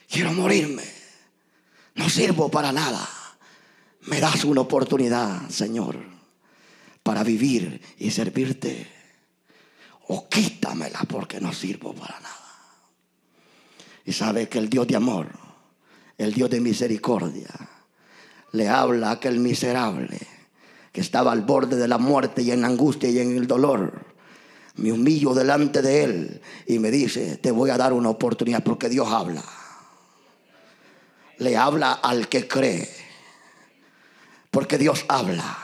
Quiero 0.08 0.32
morirme. 0.32 0.84
No 1.94 2.08
sirvo 2.08 2.50
para 2.50 2.72
nada. 2.72 3.08
Me 4.08 4.20
das 4.20 4.44
una 4.44 4.62
oportunidad, 4.62 5.50
Señor, 5.50 5.96
para 7.02 7.22
vivir 7.22 7.82
y 7.98 8.10
servirte. 8.10 8.86
O 10.06 10.30
quítamela 10.30 11.00
porque 11.06 11.38
no 11.38 11.52
sirvo 11.52 11.92
para 11.92 12.18
nada. 12.20 12.34
Y 14.06 14.12
sabe 14.14 14.48
que 14.48 14.58
el 14.58 14.70
Dios 14.70 14.86
de 14.86 14.96
amor, 14.96 15.28
el 16.16 16.32
Dios 16.32 16.48
de 16.48 16.62
misericordia, 16.62 17.50
le 18.52 18.66
habla 18.66 19.10
a 19.10 19.12
aquel 19.12 19.40
miserable 19.40 20.18
que 20.90 21.02
estaba 21.02 21.30
al 21.30 21.42
borde 21.42 21.76
de 21.76 21.86
la 21.86 21.98
muerte 21.98 22.40
y 22.40 22.50
en 22.50 22.62
la 22.62 22.68
angustia 22.68 23.10
y 23.10 23.18
en 23.18 23.36
el 23.36 23.46
dolor. 23.46 24.06
Me 24.76 24.90
humillo 24.90 25.34
delante 25.34 25.82
de 25.82 26.04
él 26.04 26.40
y 26.66 26.78
me 26.78 26.90
dice, 26.90 27.36
te 27.36 27.50
voy 27.50 27.68
a 27.68 27.76
dar 27.76 27.92
una 27.92 28.08
oportunidad 28.08 28.64
porque 28.64 28.88
Dios 28.88 29.06
habla. 29.08 29.44
Le 31.36 31.58
habla 31.58 31.92
al 31.92 32.28
que 32.28 32.48
cree. 32.48 32.97
Porque 34.58 34.76
Dios 34.76 35.04
habla. 35.06 35.56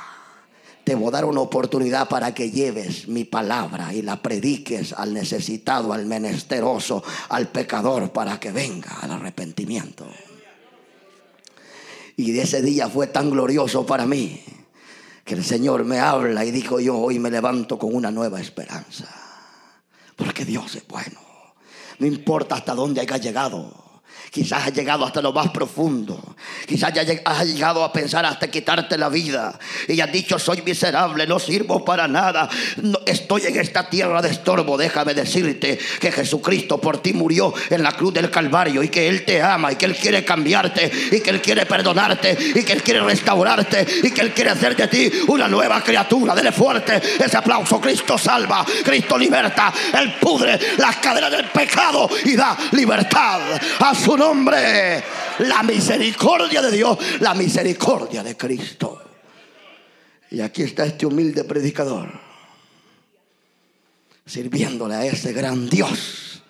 Te 0.84 0.94
voy 0.94 1.08
a 1.08 1.10
dar 1.10 1.24
una 1.24 1.40
oportunidad 1.40 2.08
para 2.08 2.32
que 2.32 2.52
lleves 2.52 3.08
mi 3.08 3.24
palabra 3.24 3.92
y 3.92 4.02
la 4.02 4.22
prediques 4.22 4.92
al 4.92 5.12
necesitado, 5.12 5.92
al 5.92 6.06
menesteroso, 6.06 7.02
al 7.28 7.48
pecador, 7.48 8.12
para 8.12 8.38
que 8.38 8.52
venga 8.52 9.00
al 9.00 9.10
arrepentimiento. 9.10 10.06
Y 12.16 12.38
ese 12.38 12.62
día 12.62 12.88
fue 12.88 13.08
tan 13.08 13.30
glorioso 13.30 13.84
para 13.84 14.06
mí 14.06 14.40
que 15.24 15.34
el 15.34 15.42
Señor 15.42 15.82
me 15.82 15.98
habla 15.98 16.44
y 16.44 16.52
dijo 16.52 16.78
yo 16.78 16.96
hoy 16.96 17.18
me 17.18 17.32
levanto 17.32 17.76
con 17.76 17.96
una 17.96 18.12
nueva 18.12 18.40
esperanza. 18.40 19.12
Porque 20.14 20.44
Dios 20.44 20.76
es 20.76 20.86
bueno. 20.86 21.18
No 21.98 22.06
importa 22.06 22.54
hasta 22.54 22.76
dónde 22.76 23.00
haya 23.00 23.16
llegado. 23.16 23.83
Quizás 24.34 24.66
has 24.66 24.72
llegado 24.72 25.04
hasta 25.04 25.22
lo 25.22 25.32
más 25.32 25.50
profundo. 25.50 26.20
Quizás 26.66 26.92
ya 26.92 27.04
has 27.24 27.46
llegado 27.46 27.84
a 27.84 27.92
pensar 27.92 28.26
hasta 28.26 28.48
quitarte 28.48 28.98
la 28.98 29.08
vida. 29.08 29.56
Y 29.86 30.00
has 30.00 30.10
dicho, 30.10 30.40
soy 30.40 30.60
miserable, 30.62 31.24
no 31.24 31.38
sirvo 31.38 31.84
para 31.84 32.08
nada. 32.08 32.48
Estoy 33.06 33.42
en 33.46 33.60
esta 33.60 33.88
tierra 33.88 34.20
de 34.20 34.30
estorbo. 34.30 34.76
Déjame 34.76 35.14
decirte 35.14 35.78
que 36.00 36.10
Jesucristo 36.10 36.80
por 36.80 37.00
ti 37.00 37.12
murió 37.12 37.54
en 37.70 37.84
la 37.84 37.92
cruz 37.92 38.12
del 38.12 38.28
Calvario 38.28 38.82
y 38.82 38.88
que 38.88 39.06
Él 39.06 39.24
te 39.24 39.40
ama 39.40 39.70
y 39.70 39.76
que 39.76 39.86
Él 39.86 39.94
quiere 39.94 40.24
cambiarte 40.24 40.90
y 41.12 41.20
que 41.20 41.30
Él 41.30 41.40
quiere 41.40 41.64
perdonarte 41.64 42.36
y 42.56 42.64
que 42.64 42.72
Él 42.72 42.82
quiere 42.82 43.02
restaurarte 43.02 43.86
y 44.02 44.10
que 44.10 44.20
Él 44.20 44.32
quiere 44.34 44.50
hacer 44.50 44.74
de 44.74 44.88
ti 44.88 45.12
una 45.28 45.46
nueva 45.46 45.80
criatura. 45.80 46.34
Dele 46.34 46.50
fuerte 46.50 47.00
ese 47.24 47.36
aplauso. 47.36 47.80
Cristo 47.80 48.18
salva, 48.18 48.66
Cristo 48.82 49.16
liberta. 49.16 49.72
Él 49.96 50.16
pudre 50.20 50.58
las 50.78 50.96
cadenas 50.96 51.30
del 51.30 51.44
pecado 51.50 52.10
y 52.24 52.34
da 52.34 52.56
libertad 52.72 53.40
a 53.78 53.94
su 53.94 54.16
nombre. 54.16 54.23
La 55.38 55.62
misericordia 55.62 56.62
de 56.62 56.70
Dios, 56.70 56.98
la 57.20 57.34
misericordia 57.34 58.22
de 58.22 58.36
Cristo. 58.36 59.02
Y 60.30 60.40
aquí 60.40 60.62
está 60.62 60.84
este 60.84 61.06
humilde 61.06 61.44
predicador, 61.44 62.08
sirviéndole 64.26 64.94
a 64.94 65.04
ese 65.04 65.32
gran 65.32 65.68
Dios. 65.68 66.42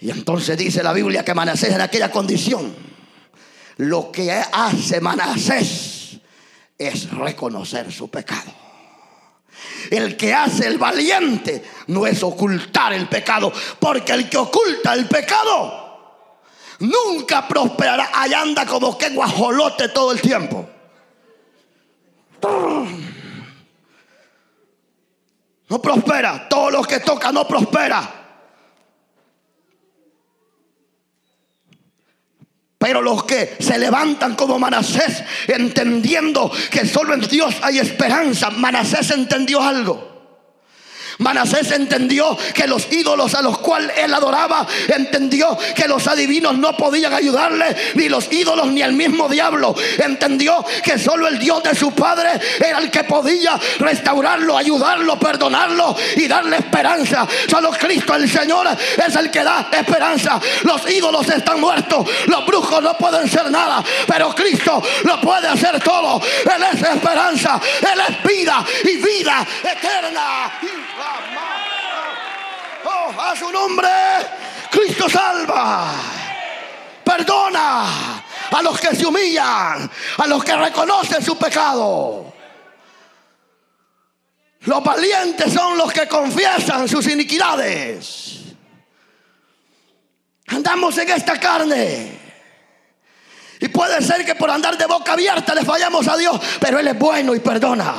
Y 0.00 0.10
entonces 0.10 0.58
dice 0.58 0.82
la 0.82 0.92
Biblia 0.92 1.24
que 1.24 1.34
Manasés 1.34 1.72
en 1.72 1.80
aquella 1.80 2.10
condición, 2.10 2.74
lo 3.78 4.10
que 4.10 4.30
hace 4.32 5.00
Manasés 5.00 6.18
es 6.76 7.10
reconocer 7.10 7.92
su 7.92 8.10
pecado. 8.10 8.52
El 9.90 10.16
que 10.16 10.34
hace 10.34 10.66
el 10.66 10.78
valiente 10.78 11.64
no 11.86 12.06
es 12.06 12.22
ocultar 12.22 12.92
el 12.92 13.08
pecado, 13.08 13.52
porque 13.78 14.12
el 14.12 14.28
que 14.28 14.36
oculta 14.36 14.92
el 14.94 15.06
pecado 15.06 15.85
nunca 16.80 17.46
prosperará. 17.46 18.10
Allá 18.14 18.40
anda 18.40 18.66
como 18.66 18.96
que 18.96 19.10
guajolote 19.10 19.88
todo 19.88 20.12
el 20.12 20.20
tiempo. 20.20 20.68
No 25.68 25.82
prospera. 25.82 26.48
Todos 26.48 26.72
los 26.72 26.86
que 26.86 27.00
toca 27.00 27.32
no 27.32 27.46
prospera. 27.46 28.16
Pero 32.78 33.02
los 33.02 33.24
que 33.24 33.56
se 33.58 33.78
levantan 33.78 34.36
como 34.36 34.58
Manasés, 34.58 35.24
entendiendo 35.48 36.52
que 36.70 36.86
solo 36.86 37.14
en 37.14 37.20
Dios 37.22 37.56
hay 37.62 37.78
esperanza, 37.78 38.50
Manasés 38.50 39.10
entendió 39.10 39.60
algo. 39.60 40.05
Manasés 41.26 41.72
entendió 41.72 42.38
que 42.54 42.68
los 42.68 42.86
ídolos 42.92 43.34
a 43.34 43.42
los 43.42 43.58
cuales 43.58 43.98
él 43.98 44.14
adoraba, 44.14 44.64
entendió 44.86 45.58
que 45.74 45.88
los 45.88 46.06
adivinos 46.06 46.56
no 46.56 46.76
podían 46.76 47.12
ayudarle, 47.12 47.74
ni 47.94 48.08
los 48.08 48.32
ídolos 48.32 48.68
ni 48.68 48.80
el 48.80 48.92
mismo 48.92 49.28
diablo. 49.28 49.74
Entendió 49.98 50.64
que 50.84 50.96
solo 51.00 51.26
el 51.26 51.40
Dios 51.40 51.64
de 51.64 51.74
su 51.74 51.90
padre 51.90 52.40
era 52.64 52.78
el 52.78 52.92
que 52.92 53.02
podía 53.02 53.58
restaurarlo, 53.80 54.56
ayudarlo, 54.56 55.18
perdonarlo 55.18 55.96
y 56.14 56.28
darle 56.28 56.58
esperanza. 56.58 57.26
Solo 57.50 57.72
Cristo 57.72 58.14
el 58.14 58.30
Señor 58.30 58.68
es 58.68 59.16
el 59.16 59.28
que 59.28 59.42
da 59.42 59.68
esperanza. 59.72 60.40
Los 60.62 60.88
ídolos 60.88 61.28
están 61.28 61.60
muertos, 61.60 62.08
los 62.28 62.46
brujos 62.46 62.80
no 62.80 62.96
pueden 62.96 63.28
ser 63.28 63.50
nada, 63.50 63.82
pero 64.06 64.32
Cristo 64.32 64.80
lo 65.02 65.20
puede 65.20 65.48
hacer 65.48 65.80
todo. 65.80 66.22
Él 66.44 66.62
es 66.72 66.82
esperanza, 66.82 67.60
Él 67.80 68.00
es 68.08 68.22
vida 68.22 68.64
y 68.84 68.96
vida 68.98 69.44
eterna. 69.64 70.52
A 73.08 73.36
su 73.36 73.50
nombre, 73.52 73.88
Cristo 74.70 75.08
salva. 75.08 75.92
Perdona 77.04 78.24
a 78.50 78.62
los 78.62 78.80
que 78.80 78.96
se 78.96 79.06
humillan, 79.06 79.88
a 80.18 80.26
los 80.26 80.42
que 80.42 80.56
reconocen 80.56 81.22
su 81.22 81.38
pecado. 81.38 82.32
Los 84.60 84.82
valientes 84.82 85.52
son 85.52 85.78
los 85.78 85.92
que 85.92 86.08
confiesan 86.08 86.88
sus 86.88 87.06
iniquidades. 87.06 88.40
Andamos 90.48 90.98
en 90.98 91.08
esta 91.10 91.38
carne. 91.38 92.18
Y 93.60 93.68
puede 93.68 94.02
ser 94.02 94.24
que 94.24 94.34
por 94.34 94.50
andar 94.50 94.76
de 94.76 94.86
boca 94.86 95.12
abierta 95.12 95.54
le 95.54 95.64
fallamos 95.64 96.06
a 96.08 96.16
Dios, 96.16 96.40
pero 96.60 96.80
Él 96.80 96.88
es 96.88 96.98
bueno 96.98 97.34
y 97.34 97.40
perdona. 97.40 97.94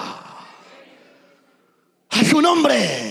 A 2.10 2.24
su 2.30 2.42
nombre. 2.42 3.07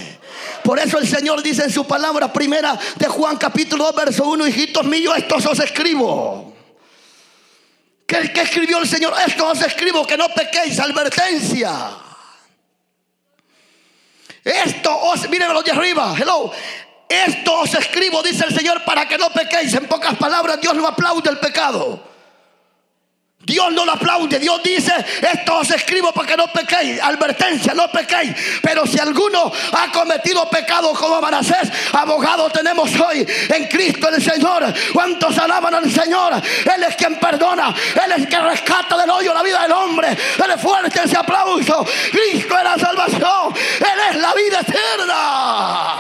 Por 0.67 0.81
eso 0.81 0.99
el 0.99 1.07
Señor 1.07 1.45
dice 1.45 1.63
en 1.63 1.71
su 1.71 1.87
palabra 1.87 2.33
primera 2.33 2.77
de 2.97 3.07
Juan 3.07 3.37
capítulo 3.37 3.85
2, 3.85 3.95
verso 3.95 4.25
1, 4.25 4.49
hijitos 4.49 4.85
míos, 4.85 5.15
estos 5.17 5.47
os 5.47 5.61
escribo. 5.61 6.53
¿Qué, 8.05 8.33
¿Qué, 8.33 8.41
escribió 8.41 8.79
el 8.79 8.89
Señor? 8.89 9.15
Esto 9.25 9.47
os 9.47 9.63
escribo, 9.63 10.05
que 10.05 10.17
no 10.17 10.29
pequéis, 10.29 10.81
advertencia. 10.81 11.91
Esto 14.43 14.99
os, 15.03 15.29
miren 15.31 15.55
los 15.55 15.65
de 15.65 15.71
arriba, 15.71 16.17
hello. 16.19 16.51
Esto 17.09 17.61
os 17.61 17.73
escribo, 17.73 18.21
dice 18.25 18.45
el 18.49 18.53
Señor, 18.53 18.85
para 18.85 19.07
que 19.07 19.19
no 19.19 19.31
pequéis. 19.31 19.73
En 19.75 19.87
pocas 19.87 20.17
palabras, 20.17 20.61
Dios 20.61 20.75
no 20.75 20.89
aplaude 20.89 21.31
el 21.31 21.39
pecado. 21.39 22.16
Dios 23.47 23.73
no 23.73 23.85
lo 23.85 23.93
aplaude. 23.93 24.41
Dios 24.41 24.61
dice, 24.61 24.93
esto 25.23 25.59
os 25.59 25.71
escribo 25.71 26.13
para 26.13 26.27
que 26.27 26.37
no 26.37 26.49
pequéis. 26.49 27.01
Advertencia, 27.01 27.75
no 27.75 27.89
pequéis. 27.89 28.35
Pero 28.61 28.85
si 28.85 28.99
alguno 28.99 29.53
ha 29.73 29.93
cometido 29.93 30.51
pecado 30.51 30.93
como 30.95 31.21
Manasés, 31.21 31.71
abogado 31.93 32.51
tenemos 32.51 32.91
hoy 32.99 33.25
en 33.49 33.69
Cristo 33.69 34.09
el 34.09 34.21
Señor. 34.21 34.65
¿Cuántos 34.93 35.39
alaban 35.39 35.73
al 35.77 35.89
Señor? 35.89 36.35
Él 36.35 36.83
es 36.83 36.97
quien 36.97 37.21
perdona. 37.21 37.73
Él 38.05 38.21
es 38.21 38.27
quien 38.27 38.43
rescata 38.43 38.97
del 38.97 39.11
hoyo 39.11 39.33
la 39.33 39.45
vida 39.45 39.63
del 39.63 39.73
hombre. 39.73 40.19
Dale 40.37 40.59
fuerte 40.59 41.03
ese 41.05 41.17
aplauso. 41.17 41.87
Cristo 42.11 42.59
es 42.59 42.65
la 42.65 42.77
salvación. 42.77 43.55
Él 43.79 44.01
es 44.11 44.17
la 44.17 44.35
vida 44.35 44.61
eterna. 44.61 45.97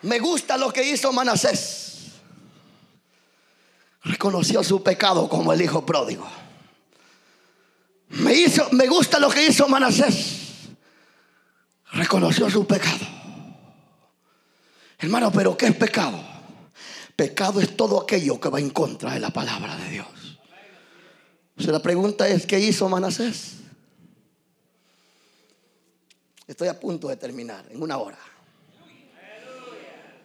Me 0.00 0.18
gusta 0.18 0.56
lo 0.56 0.72
que 0.72 0.82
hizo 0.82 1.12
Manasés 1.12 1.91
reconoció 4.04 4.62
su 4.64 4.82
pecado 4.82 5.28
como 5.28 5.52
el 5.52 5.62
hijo 5.62 5.84
pródigo. 5.86 6.26
Me, 8.08 8.34
hizo, 8.34 8.68
me 8.72 8.86
gusta 8.86 9.18
lo 9.18 9.30
que 9.30 9.46
hizo 9.46 9.68
Manasés. 9.68 10.68
Reconoció 11.92 12.50
su 12.50 12.66
pecado. 12.66 13.06
Hermano, 14.98 15.32
pero 15.32 15.56
¿qué 15.56 15.66
es 15.66 15.76
pecado? 15.76 16.20
Pecado 17.16 17.60
es 17.60 17.76
todo 17.76 18.00
aquello 18.00 18.40
que 18.40 18.48
va 18.48 18.60
en 18.60 18.70
contra 18.70 19.12
de 19.12 19.20
la 19.20 19.30
palabra 19.30 19.76
de 19.76 19.90
Dios. 19.90 20.38
O 21.56 21.62
sea, 21.62 21.72
la 21.72 21.82
pregunta 21.82 22.26
es, 22.28 22.46
¿qué 22.46 22.58
hizo 22.58 22.88
Manasés? 22.88 23.56
Estoy 26.46 26.68
a 26.68 26.78
punto 26.78 27.08
de 27.08 27.16
terminar, 27.16 27.64
en 27.70 27.82
una 27.82 27.98
hora. 27.98 28.18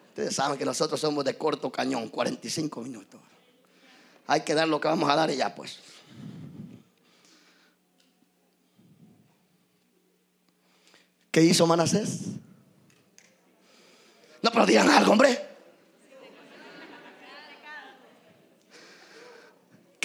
Ustedes 0.09 0.35
saben 0.35 0.57
que 0.57 0.65
nosotros 0.65 0.99
somos 0.99 1.23
de 1.23 1.37
corto 1.37 1.71
cañón, 1.71 2.09
45 2.09 2.81
minutos. 2.81 3.19
Hay 4.27 4.41
que 4.41 4.53
dar 4.53 4.67
lo 4.67 4.81
que 4.81 4.89
vamos 4.89 5.09
a 5.09 5.15
dar 5.15 5.31
y 5.31 5.37
ya 5.37 5.55
pues. 5.55 5.79
¿Qué 11.31 11.41
hizo 11.41 11.65
Manasés? 11.65 12.21
No, 14.41 14.51
pero 14.51 14.65
digan 14.65 14.89
algo, 14.89 15.11
hombre. 15.11 15.47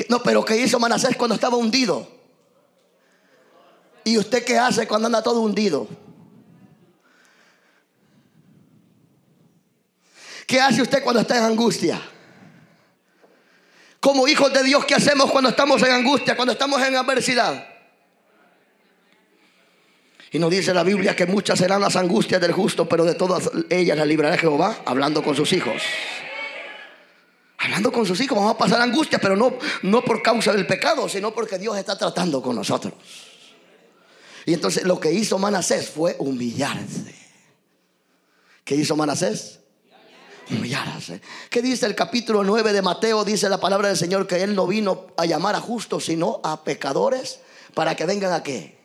No, 0.09 0.23
pero 0.23 0.45
¿qué 0.45 0.57
hizo 0.57 0.79
Manasés 0.79 1.17
cuando 1.17 1.35
estaba 1.35 1.57
hundido? 1.57 2.09
¿Y 4.05 4.19
usted 4.19 4.45
qué 4.45 4.59
hace 4.59 4.87
cuando 4.87 5.07
anda 5.07 5.23
todo 5.23 5.41
hundido? 5.41 5.89
¿Qué 10.47 10.61
hace 10.61 10.83
usted 10.83 11.03
cuando 11.03 11.21
está 11.23 11.39
en 11.39 11.45
angustia? 11.45 12.12
Como 14.03 14.27
hijos 14.27 14.53
de 14.53 14.65
Dios, 14.65 14.85
¿qué 14.85 14.97
hacemos 14.97 15.31
cuando 15.31 15.51
estamos 15.51 15.81
en 15.81 15.93
angustia, 15.93 16.35
cuando 16.35 16.51
estamos 16.51 16.83
en 16.83 16.97
adversidad? 16.97 17.69
Y 20.33 20.41
nos 20.41 20.51
dice 20.51 20.75
la 20.75 20.83
Biblia 20.83 21.15
que 21.15 21.25
muchas 21.25 21.61
serán 21.61 21.81
las 21.81 21.95
angustias 21.95 22.41
del 22.41 22.51
justo, 22.51 22.89
pero 22.89 23.05
de 23.05 23.15
todas 23.15 23.49
ellas 23.71 23.97
la 23.97 24.05
librará 24.05 24.37
Jehová 24.37 24.83
hablando 24.87 25.23
con 25.23 25.37
sus 25.37 25.53
hijos. 25.53 25.81
Hablando 27.59 27.93
con 27.93 28.05
sus 28.05 28.21
hijos, 28.21 28.37
vamos 28.37 28.57
a 28.57 28.59
pasar 28.59 28.81
angustia, 28.81 29.21
pero 29.21 29.37
no, 29.37 29.57
no 29.83 30.03
por 30.03 30.21
causa 30.21 30.53
del 30.53 30.67
pecado, 30.67 31.09
sino 31.09 31.33
porque 31.33 31.57
Dios 31.57 31.79
está 31.79 31.97
tratando 31.97 32.43
con 32.43 32.57
nosotros. 32.57 32.95
Y 34.47 34.55
entonces 34.55 34.83
lo 34.83 34.99
que 34.99 35.13
hizo 35.13 35.39
Manasés 35.39 35.91
fue 35.91 36.17
humillarse. 36.19 37.15
¿Qué 38.65 38.75
hizo 38.75 38.97
Manasés? 38.97 39.62
Humillarse. 40.57 41.21
¿Qué 41.51 41.63
dice 41.63 41.87
el 41.87 41.95
capítulo 41.95 42.45
9 42.45 42.73
de 42.73 42.83
Mateo? 42.83 43.25
Dice 43.25 43.49
la 43.49 43.61
palabra 43.61 43.89
del 43.89 43.97
Señor 43.97 44.27
que 44.27 44.43
Él 44.43 44.55
no 44.55 44.67
vino 44.67 45.09
a 45.17 45.27
llamar 45.27 45.55
a 45.55 45.61
justos, 45.61 46.05
sino 46.07 46.41
a 46.45 46.65
pecadores 46.65 47.41
para 47.75 47.95
que 47.95 48.07
vengan 48.07 48.33
a 48.33 48.43
qué? 48.43 48.79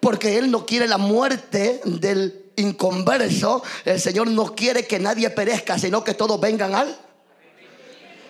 Porque 0.00 0.38
Él 0.38 0.50
no 0.50 0.66
quiere 0.66 0.88
la 0.88 0.98
muerte 0.98 1.80
del 1.84 2.50
inconverso. 2.56 3.62
El 3.84 4.00
Señor 4.00 4.28
no 4.28 4.54
quiere 4.54 4.86
que 4.86 4.98
nadie 4.98 5.30
perezca, 5.30 5.78
sino 5.78 6.02
que 6.02 6.14
todos 6.14 6.40
vengan 6.40 6.74
al 6.74 6.98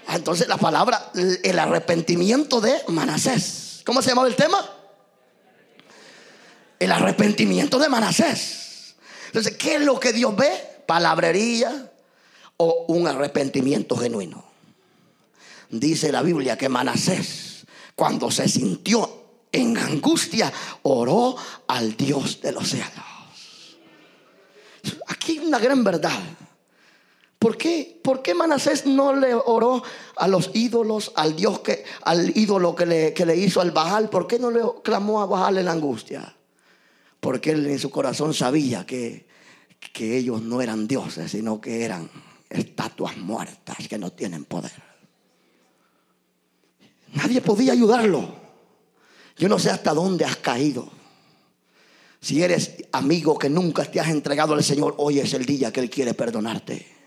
Ah, 0.07 0.17
entonces 0.17 0.49
la 0.49 0.57
palabra, 0.57 1.11
el 1.15 1.59
arrepentimiento 1.59 2.61
de 2.61 2.83
Manasés. 2.89 3.83
¿Cómo 3.85 4.03
se 4.03 4.11
llamaba 4.11 4.29
el 4.29 4.37
tema? 4.37 4.59
El 6.79 6.91
arrepentimiento 6.91 7.79
de 7.79 7.89
Manasés. 7.89 8.97
Entonces, 9.27 9.57
¿qué 9.57 9.77
es 9.77 9.83
lo 9.83 9.99
que 10.01 10.13
Dios 10.13 10.35
ve? 10.37 10.51
Palabrería 10.87 11.92
un 12.89 13.07
arrepentimiento 13.07 13.97
genuino. 13.97 14.45
Dice 15.71 16.13
la 16.13 16.23
Biblia 16.23 16.59
que 16.59 16.69
Manasés, 16.69 17.67
cuando 17.95 18.31
se 18.31 18.49
sintió 18.49 19.23
en 19.51 19.77
angustia, 19.79 20.53
oró 20.83 21.37
al 21.67 21.97
Dios 21.97 22.41
de 22.41 22.53
los 22.53 22.69
cielos. 22.69 22.93
Aquí 25.07 25.39
una 25.39 25.59
gran 25.59 25.85
verdad. 25.85 26.21
¿Por 27.39 27.57
qué? 27.57 28.01
¿Por 28.05 28.23
qué 28.23 28.35
Manasés 28.35 28.87
no 28.87 29.15
le 29.15 29.35
oró 29.35 29.83
a 30.17 30.29
los 30.29 30.51
ídolos, 30.55 31.13
al 31.17 31.35
Dios 31.35 31.61
que, 31.61 31.85
al 32.03 32.37
ídolo 32.37 32.75
que 32.75 32.87
le, 32.87 33.13
que 33.15 33.27
le 33.27 33.37
hizo 33.37 33.61
al 33.61 33.73
Bajal? 33.73 34.09
¿Por 34.11 34.27
qué 34.27 34.39
no 34.39 34.51
le 34.51 34.61
clamó 34.85 35.23
a 35.23 35.27
Bajal 35.27 35.59
en 35.59 35.69
angustia? 35.69 36.37
Porque 37.19 37.51
él 37.51 37.67
en 37.67 37.79
su 37.79 37.91
corazón 37.91 38.35
sabía 38.35 38.87
que, 38.87 39.27
que 39.93 40.17
ellos 40.17 40.43
no 40.43 40.61
eran 40.63 40.87
dioses, 40.87 41.33
sino 41.33 41.61
que 41.61 41.85
eran 41.85 42.11
estatuas 42.53 43.17
muertas 43.17 43.89
que 43.89 43.99
no 43.99 44.11
tienen 44.13 44.45
poder. 44.45 44.73
Nadie 47.15 47.41
podía 47.41 47.73
ayudarlo. 47.73 48.35
Yo 49.37 49.49
no 49.49 49.59
sé 49.59 49.71
hasta 49.71 49.93
dónde 49.93 50.25
has 50.25 50.37
caído. 50.37 50.91
Si 52.21 52.43
eres 52.43 52.85
amigo 52.93 53.39
que 53.39 53.51
nunca 53.51 53.85
te 53.85 53.99
has 53.99 54.09
entregado 54.09 54.55
al 54.55 54.63
Señor, 54.63 54.95
hoy 54.99 55.19
es 55.19 55.35
el 55.35 55.45
día 55.45 55.73
que 55.73 55.81
Él 55.81 55.91
quiere 55.91 56.15
perdonarte. 56.15 57.02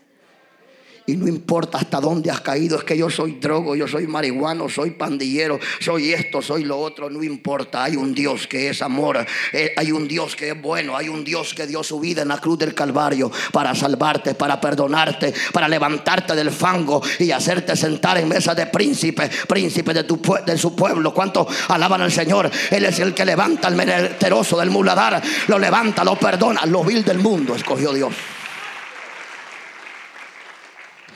Y 1.06 1.16
no 1.16 1.28
importa 1.28 1.78
hasta 1.78 2.00
dónde 2.00 2.30
has 2.30 2.40
caído, 2.40 2.78
es 2.78 2.84
que 2.84 2.98
yo 2.98 3.08
soy 3.08 3.32
drogo, 3.40 3.76
yo 3.76 3.86
soy 3.86 4.08
marihuano, 4.08 4.68
soy 4.68 4.90
pandillero, 4.90 5.60
soy 5.80 6.12
esto, 6.12 6.42
soy 6.42 6.64
lo 6.64 6.78
otro, 6.78 7.08
no 7.08 7.22
importa. 7.22 7.84
Hay 7.84 7.94
un 7.94 8.12
Dios 8.12 8.46
que 8.48 8.70
es 8.70 8.82
amor, 8.82 9.24
eh, 9.52 9.72
hay 9.76 9.92
un 9.92 10.08
Dios 10.08 10.34
que 10.34 10.50
es 10.50 10.60
bueno, 10.60 10.96
hay 10.96 11.08
un 11.08 11.22
Dios 11.22 11.54
que 11.54 11.66
dio 11.66 11.84
su 11.84 12.00
vida 12.00 12.22
en 12.22 12.28
la 12.28 12.38
cruz 12.38 12.58
del 12.58 12.74
Calvario 12.74 13.30
para 13.52 13.74
salvarte, 13.74 14.34
para 14.34 14.60
perdonarte, 14.60 15.32
para 15.52 15.68
levantarte 15.68 16.34
del 16.34 16.50
fango 16.50 17.00
y 17.20 17.30
hacerte 17.30 17.76
sentar 17.76 18.18
en 18.18 18.28
mesa 18.28 18.54
de 18.54 18.66
príncipe, 18.66 19.30
príncipe 19.46 19.94
de, 19.94 20.04
tu, 20.04 20.20
de 20.44 20.58
su 20.58 20.74
pueblo. 20.74 21.14
¿Cuántos 21.14 21.46
alaban 21.68 22.02
al 22.02 22.10
Señor? 22.10 22.50
Él 22.70 22.84
es 22.84 22.98
el 22.98 23.14
que 23.14 23.24
levanta 23.24 23.68
al 23.68 23.76
menesteroso 23.76 24.58
del 24.58 24.70
muladar, 24.70 25.22
lo 25.46 25.58
levanta, 25.58 26.02
lo 26.02 26.16
perdona, 26.16 26.66
lo 26.66 26.82
vil 26.82 27.04
del 27.04 27.18
mundo 27.18 27.54
escogió 27.54 27.92
Dios. 27.92 28.12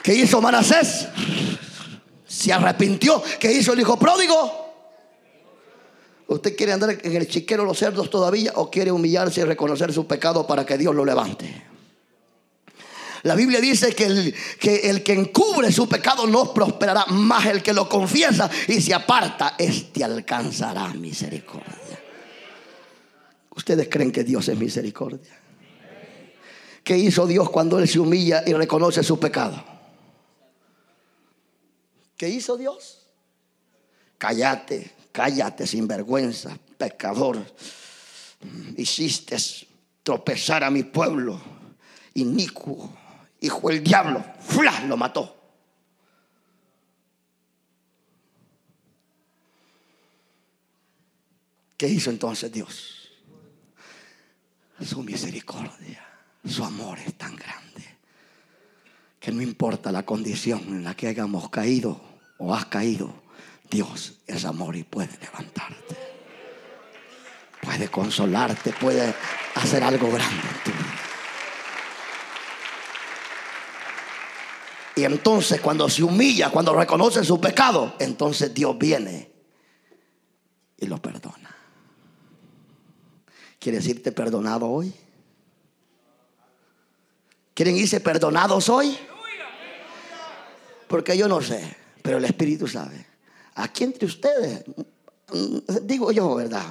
¿Qué 0.03 0.15
hizo 0.15 0.41
Manasés? 0.41 1.09
Se 2.27 2.53
arrepintió. 2.53 3.23
¿Qué 3.39 3.53
hizo 3.53 3.73
el 3.73 3.81
hijo 3.81 3.99
pródigo? 3.99 4.61
¿Usted 6.29 6.57
quiere 6.57 6.73
andar 6.73 6.97
en 7.03 7.17
el 7.17 7.27
chiquero 7.27 7.65
los 7.65 7.79
cerdos 7.79 8.09
todavía 8.09 8.53
o 8.55 8.71
quiere 8.71 8.93
humillarse 8.93 9.41
y 9.41 9.45
reconocer 9.45 9.93
su 9.93 10.07
pecado 10.07 10.47
para 10.47 10.65
que 10.65 10.79
Dios 10.79 10.95
lo 10.95 11.05
levante? 11.05 11.67
La 13.25 13.35
Biblia 13.35 13.61
dice 13.61 13.95
que 13.95 14.07
el, 14.07 14.35
que 14.59 14.89
el 14.89 15.03
que 15.03 15.13
encubre 15.13 15.71
su 15.71 15.89
pecado 15.89 16.27
no 16.27 16.55
prosperará, 16.55 17.05
más 17.07 17.47
el 17.47 17.63
que 17.63 17.73
lo 17.73 17.89
confiesa 17.89 18.49
y 18.69 18.81
se 18.81 18.95
aparta, 18.95 19.57
este 19.59 20.05
alcanzará 20.05 20.89
misericordia. 20.95 22.01
¿Ustedes 23.55 23.89
creen 23.91 24.13
que 24.13 24.25
Dios 24.25 24.49
es 24.49 24.57
misericordia? 24.57 25.39
¿Qué 26.83 26.97
hizo 26.97 27.27
Dios 27.27 27.51
cuando 27.51 27.79
Él 27.79 27.89
se 27.89 27.99
humilla 27.99 28.43
y 28.47 28.55
reconoce 28.55 29.03
su 29.03 29.19
pecado? 29.21 29.80
¿Qué 32.21 32.29
hizo 32.29 32.59
Dios? 32.59 33.07
Cállate, 34.19 34.95
cállate 35.11 35.67
sin 35.67 35.89
vergüenza, 35.89 36.55
pecador. 36.77 37.43
Hiciste 38.77 39.39
tropezar 40.03 40.63
a 40.63 40.71
mi 40.71 40.83
pueblo, 40.83 41.41
inicuo, 42.13 42.95
hijo 43.41 43.71
del 43.71 43.83
diablo, 43.83 44.23
¡fla! 44.39 44.85
lo 44.85 44.99
mató. 44.99 45.35
¿Qué 51.79 51.89
hizo 51.89 52.11
entonces 52.11 52.53
Dios? 52.53 53.09
Su 54.79 55.03
misericordia, 55.03 56.07
su 56.45 56.63
amor 56.63 56.99
es 56.99 57.15
tan 57.15 57.35
grande 57.35 57.83
que 59.19 59.33
no 59.33 59.41
importa 59.41 59.91
la 59.91 60.05
condición 60.05 60.61
en 60.69 60.85
la 60.85 60.95
que 60.95 61.09
hayamos 61.09 61.49
caído, 61.49 62.10
o 62.41 62.55
has 62.55 62.67
caído, 62.67 63.13
Dios 63.71 64.15
es 64.27 64.45
amor 64.45 64.75
y 64.75 64.83
puede 64.83 65.17
levantarte. 65.21 65.97
Puede 67.63 67.89
consolarte, 67.89 68.73
puede 68.73 69.15
hacer 69.55 69.85
algo 69.85 70.11
grande 70.11 70.43
en 70.49 70.65
tu 70.65 70.71
vida. 70.71 71.01
Y 74.97 75.05
entonces 75.05 75.61
cuando 75.61 75.89
se 75.89 76.03
humilla, 76.03 76.51
cuando 76.51 76.75
reconoce 76.75 77.23
su 77.25 77.39
pecado, 77.41 77.95
entonces 77.99 78.53
Dios 78.53 78.77
viene 78.79 79.31
y 80.79 80.87
lo 80.87 81.01
perdona. 81.01 81.55
¿Quiere 83.59 83.79
decirte 83.79 84.13
perdonado 84.13 84.67
hoy? 84.67 84.93
¿Quieren 87.53 87.77
irse 87.77 88.01
perdonados 88.01 88.71
hoy? 88.71 88.99
Porque 90.89 91.17
yo 91.17 91.29
no 91.29 91.43
sé. 91.43 91.80
Pero 92.03 92.19
el 92.19 92.25
Espíritu 92.25 92.67
sabe. 92.67 93.07
Aquí 93.55 93.85
entre 93.85 94.07
ustedes, 94.07 94.65
digo 95.83 96.13
yo, 96.13 96.35
¿verdad? 96.35 96.65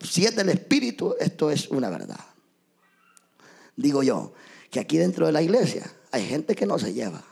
Si 0.00 0.24
es 0.24 0.34
del 0.34 0.48
Espíritu, 0.48 1.14
esto 1.20 1.50
es 1.50 1.68
una 1.68 1.90
verdad. 1.90 2.24
Digo 3.76 4.02
yo, 4.02 4.32
que 4.70 4.80
aquí 4.80 4.98
dentro 4.98 5.26
de 5.26 5.32
la 5.32 5.42
iglesia 5.42 5.90
hay 6.10 6.26
gente 6.26 6.54
que 6.54 6.66
no 6.66 6.78
se 6.78 6.92
lleva. 6.92 7.22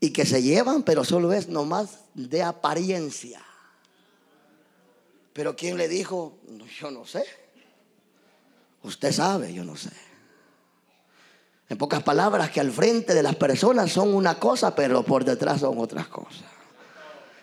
Y 0.00 0.10
que 0.10 0.24
se 0.24 0.42
llevan, 0.42 0.82
pero 0.82 1.04
solo 1.04 1.32
es 1.32 1.48
nomás 1.48 1.98
de 2.14 2.42
apariencia. 2.42 3.42
Pero 5.32 5.56
¿quién 5.56 5.76
le 5.76 5.88
dijo? 5.88 6.38
Yo 6.80 6.90
no 6.90 7.04
sé. 7.04 7.24
Usted 8.82 9.12
sabe, 9.12 9.52
yo 9.52 9.62
no 9.64 9.76
sé. 9.76 9.90
En 11.70 11.78
pocas 11.78 12.02
palabras, 12.02 12.50
que 12.50 12.58
al 12.58 12.72
frente 12.72 13.14
de 13.14 13.22
las 13.22 13.36
personas 13.36 13.92
son 13.92 14.12
una 14.12 14.40
cosa, 14.40 14.74
pero 14.74 15.04
por 15.04 15.24
detrás 15.24 15.60
son 15.60 15.78
otras 15.78 16.08
cosas. 16.08 16.42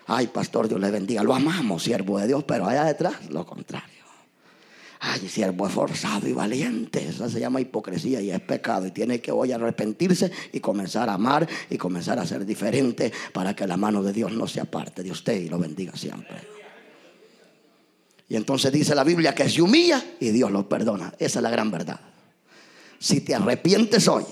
Ay, 0.06 0.26
pastor, 0.26 0.68
Dios 0.68 0.78
le 0.78 0.90
bendiga. 0.90 1.22
Lo 1.22 1.34
amamos, 1.34 1.82
siervo 1.82 2.18
de 2.18 2.26
Dios, 2.26 2.44
pero 2.44 2.66
allá 2.66 2.84
detrás 2.84 3.30
lo 3.30 3.46
contrario. 3.46 4.04
Ay, 5.00 5.26
siervo 5.28 5.66
esforzado 5.66 6.28
y 6.28 6.34
valiente. 6.34 7.08
Eso 7.08 7.26
se 7.30 7.40
llama 7.40 7.62
hipocresía 7.62 8.20
y 8.20 8.30
es 8.30 8.40
pecado. 8.40 8.86
Y 8.86 8.90
tiene 8.90 9.18
que 9.22 9.32
hoy 9.32 9.50
arrepentirse 9.52 10.30
y 10.52 10.60
comenzar 10.60 11.08
a 11.08 11.14
amar 11.14 11.48
y 11.70 11.78
comenzar 11.78 12.18
a 12.18 12.26
ser 12.26 12.44
diferente 12.44 13.10
para 13.32 13.56
que 13.56 13.66
la 13.66 13.78
mano 13.78 14.02
de 14.02 14.12
Dios 14.12 14.32
no 14.32 14.46
se 14.46 14.60
aparte 14.60 15.02
de 15.02 15.10
usted 15.10 15.40
y 15.40 15.48
lo 15.48 15.58
bendiga 15.58 15.96
siempre. 15.96 16.36
Y 18.28 18.36
entonces 18.36 18.70
dice 18.72 18.94
la 18.94 19.04
Biblia 19.04 19.34
que 19.34 19.48
se 19.48 19.62
humilla 19.62 20.04
y 20.20 20.28
Dios 20.30 20.50
lo 20.50 20.68
perdona. 20.68 21.14
Esa 21.18 21.38
es 21.38 21.42
la 21.42 21.50
gran 21.50 21.70
verdad. 21.70 22.00
Si 22.98 23.20
te 23.20 23.34
arrepientes 23.34 24.08
hoy, 24.08 24.24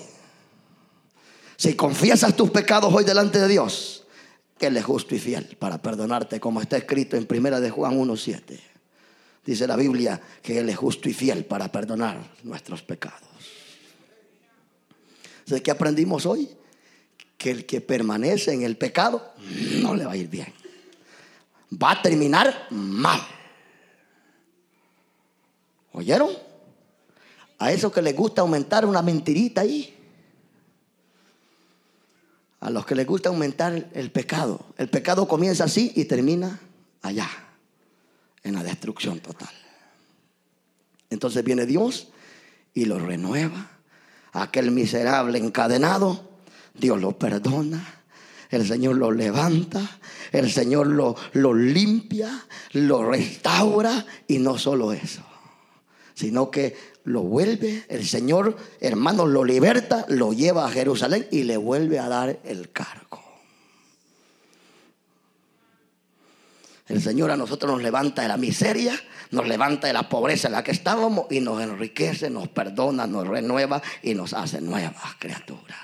si 1.55 1.75
confiesas 1.75 2.35
tus 2.35 2.51
pecados 2.51 2.93
hoy 2.93 3.03
delante 3.03 3.39
de 3.39 3.47
Dios, 3.47 4.05
él 4.59 4.77
es 4.77 4.85
justo 4.85 5.15
y 5.15 5.19
fiel 5.19 5.55
para 5.59 5.81
perdonarte, 5.81 6.39
como 6.39 6.61
está 6.61 6.77
escrito 6.77 7.15
en 7.15 7.25
Primera 7.25 7.59
de 7.59 7.69
Juan 7.69 7.97
1.7. 7.97 8.59
Dice 9.45 9.67
la 9.67 9.75
Biblia 9.75 10.19
que 10.41 10.59
Él 10.59 10.69
es 10.69 10.75
justo 10.75 11.07
y 11.07 11.13
fiel 11.13 11.45
para 11.45 11.71
perdonar 11.71 12.35
nuestros 12.43 12.81
pecados. 12.81 13.21
¿De 15.45 15.61
qué 15.63 15.71
aprendimos 15.71 16.25
hoy? 16.25 16.49
Que 17.37 17.51
el 17.51 17.65
que 17.65 17.79
permanece 17.79 18.51
en 18.51 18.63
el 18.63 18.77
pecado 18.77 19.33
no 19.81 19.95
le 19.95 20.05
va 20.05 20.11
a 20.11 20.17
ir 20.17 20.27
bien. 20.27 20.53
Va 21.71 21.91
a 21.91 22.01
terminar 22.01 22.67
mal. 22.71 23.21
¿Oyeron? 25.93 26.46
A 27.59 27.71
eso 27.71 27.91
que 27.91 28.01
les 28.01 28.15
gusta 28.15 28.41
aumentar 28.41 28.85
una 28.85 29.01
mentirita 29.01 29.61
ahí 29.61 29.97
a 32.59 32.69
los 32.69 32.85
que 32.85 32.95
les 32.95 33.05
gusta 33.05 33.29
aumentar 33.29 33.89
el 33.93 34.11
pecado. 34.11 34.59
El 34.77 34.89
pecado 34.89 35.27
comienza 35.27 35.65
así 35.65 35.91
y 35.95 36.05
termina 36.05 36.59
allá, 37.01 37.29
en 38.43 38.55
la 38.55 38.63
destrucción 38.63 39.19
total. 39.19 39.53
Entonces 41.09 41.43
viene 41.43 41.65
Dios 41.65 42.09
y 42.73 42.85
lo 42.85 42.99
renueva. 42.99 43.71
Aquel 44.33 44.71
miserable 44.71 45.37
encadenado, 45.37 46.29
Dios 46.73 46.99
lo 46.99 47.17
perdona. 47.17 47.93
El 48.49 48.65
Señor 48.65 48.95
lo 48.95 49.11
levanta, 49.11 49.99
el 50.31 50.51
Señor 50.51 50.87
lo, 50.87 51.15
lo 51.33 51.53
limpia, 51.53 52.45
lo 52.71 53.09
restaura 53.09 54.05
y 54.27 54.39
no 54.39 54.57
solo 54.57 54.93
eso, 54.93 55.21
sino 56.17 56.49
que 56.49 56.75
lo 57.03 57.21
vuelve, 57.21 57.85
el 57.89 58.07
Señor, 58.07 58.57
hermanos, 58.81 59.29
lo 59.29 59.45
liberta, 59.45 60.03
lo 60.09 60.33
lleva 60.33 60.65
a 60.65 60.71
Jerusalén 60.71 61.27
y 61.29 61.43
le 61.43 61.57
vuelve 61.57 61.99
a 61.99 62.09
dar 62.09 62.39
el 62.43 62.71
cargo. 62.71 63.23
El 66.87 67.03
Señor 67.03 67.29
a 67.29 67.37
nosotros 67.37 67.71
nos 67.71 67.83
levanta 67.83 68.23
de 68.23 68.29
la 68.29 68.37
miseria, 68.37 68.99
nos 69.29 69.47
levanta 69.47 69.85
de 69.85 69.93
la 69.93 70.09
pobreza 70.09 70.47
en 70.47 70.53
la 70.53 70.63
que 70.63 70.71
estábamos 70.71 71.27
y 71.29 71.39
nos 71.39 71.61
enriquece, 71.61 72.31
nos 72.31 72.47
perdona, 72.47 73.05
nos 73.05 73.27
renueva 73.27 73.79
y 74.01 74.15
nos 74.15 74.33
hace 74.33 74.59
nuevas 74.59 75.15
criaturas. 75.19 75.77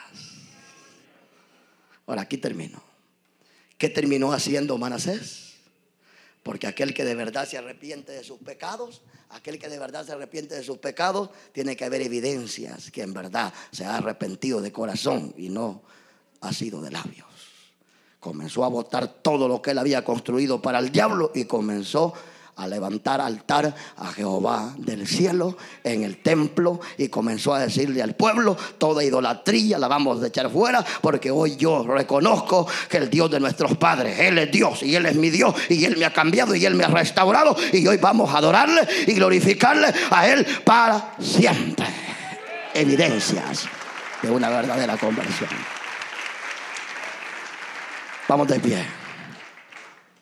Ahora 2.08 2.24
aquí 2.24 2.38
termino. 2.38 2.82
¿Qué 3.78 3.88
terminó 3.88 4.34
haciendo 4.34 4.80
Manasés? 4.80 5.43
Porque 6.44 6.68
aquel 6.68 6.94
que 6.94 7.06
de 7.06 7.16
verdad 7.16 7.48
se 7.48 7.58
arrepiente 7.58 8.12
de 8.12 8.24
sus 8.24 8.38
pecados, 8.40 9.02
aquel 9.30 9.58
que 9.58 9.70
de 9.70 9.80
verdad 9.80 10.06
se 10.06 10.12
arrepiente 10.12 10.56
de 10.56 10.64
sus 10.64 10.78
pecados, 10.78 11.30
tiene 11.54 11.76
que 11.76 11.86
haber 11.86 12.02
evidencias 12.02 12.92
que 12.92 13.02
en 13.02 13.14
verdad 13.14 13.54
se 13.72 13.86
ha 13.86 13.96
arrepentido 13.98 14.62
de 14.62 14.72
corazón 14.72 15.34
y 15.38 15.50
no 15.50 15.82
ha 16.42 16.52
sido 16.52 16.82
de 16.82 16.92
labios. 16.92 17.28
Comenzó 18.20 18.64
a 18.66 18.70
botar 18.70 19.08
todo 19.08 19.48
lo 19.48 19.62
que 19.62 19.72
él 19.72 19.78
había 19.78 20.04
construido 20.04 20.62
para 20.62 20.80
el 20.80 20.92
diablo 20.92 21.32
y 21.34 21.46
comenzó 21.46 22.08
a 22.08 22.33
levantar 22.68 23.20
altar 23.20 23.74
a 23.98 24.08
Jehová 24.12 24.74
del 24.78 25.08
cielo 25.08 25.58
en 25.84 26.04
el 26.04 26.22
templo 26.22 26.80
y 26.98 27.10
comenzó 27.10 27.54
a 27.54 27.60
decirle 27.60 28.02
al 28.02 28.16
pueblo, 28.16 28.56
toda 28.78 29.04
idolatría 29.04 29.78
la 29.78 29.88
vamos 29.88 30.22
a 30.24 30.28
echar 30.28 30.50
fuera 30.50 30.84
porque 31.02 31.32
hoy 31.32 31.56
yo 31.56 31.84
reconozco 31.84 32.68
que 32.90 32.98
el 32.98 33.10
Dios 33.10 33.30
de 33.32 33.40
nuestros 33.40 33.78
padres, 33.78 34.20
Él 34.20 34.38
es 34.38 34.52
Dios 34.52 34.84
y 34.84 34.96
Él 34.96 35.06
es 35.06 35.16
mi 35.16 35.30
Dios 35.30 35.54
y 35.70 35.84
Él 35.86 35.98
me 35.98 36.06
ha 36.06 36.14
cambiado 36.14 36.56
y 36.56 36.66
Él 36.66 36.76
me 36.76 36.84
ha 36.84 36.88
restaurado 36.88 37.56
y 37.72 37.86
hoy 37.88 37.98
vamos 37.98 38.34
a 38.34 38.38
adorarle 38.38 38.88
y 39.08 39.14
glorificarle 39.14 39.94
a 40.10 40.28
Él 40.28 40.46
para 40.64 41.16
siempre. 41.20 41.88
Evidencias 42.74 43.66
de 44.22 44.32
una 44.32 44.50
verdadera 44.50 44.98
conversión. 44.98 45.50
Vamos 48.28 48.48
de 48.48 48.60
pie. 48.60 48.84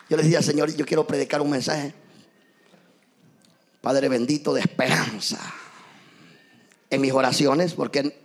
Yo 0.10 0.18
le 0.18 0.24
decía, 0.24 0.42
Señor, 0.42 0.76
yo 0.76 0.86
quiero 0.86 1.08
predicar 1.08 1.40
un 1.40 1.50
mensaje 1.50 1.94
Padre 3.82 4.10
bendito, 4.10 4.54
de 4.54 4.62
esperanza 4.62 5.40
en 6.92 7.02
mis 7.02 7.12
oraciones, 7.12 7.74
porque 7.74 8.16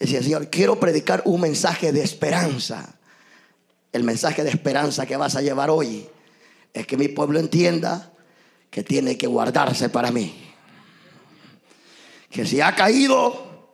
decía, 0.00 0.22
Señor, 0.22 0.50
quiero 0.50 0.80
predicar 0.80 1.22
un 1.26 1.40
mensaje 1.40 1.92
de 1.92 2.02
esperanza. 2.02 2.96
El 3.92 4.02
mensaje 4.02 4.42
de 4.42 4.50
esperanza 4.50 5.06
que 5.06 5.16
vas 5.16 5.36
a 5.36 5.42
llevar 5.42 5.70
hoy 5.70 6.08
es 6.72 6.86
que 6.86 6.96
mi 6.96 7.06
pueblo 7.06 7.38
entienda 7.38 8.10
que 8.70 8.82
tiene 8.82 9.16
que 9.16 9.28
guardarse 9.28 9.88
para 9.88 10.10
mí. 10.10 10.34
Que 12.28 12.44
si 12.44 12.60
ha 12.60 12.74
caído 12.74 13.70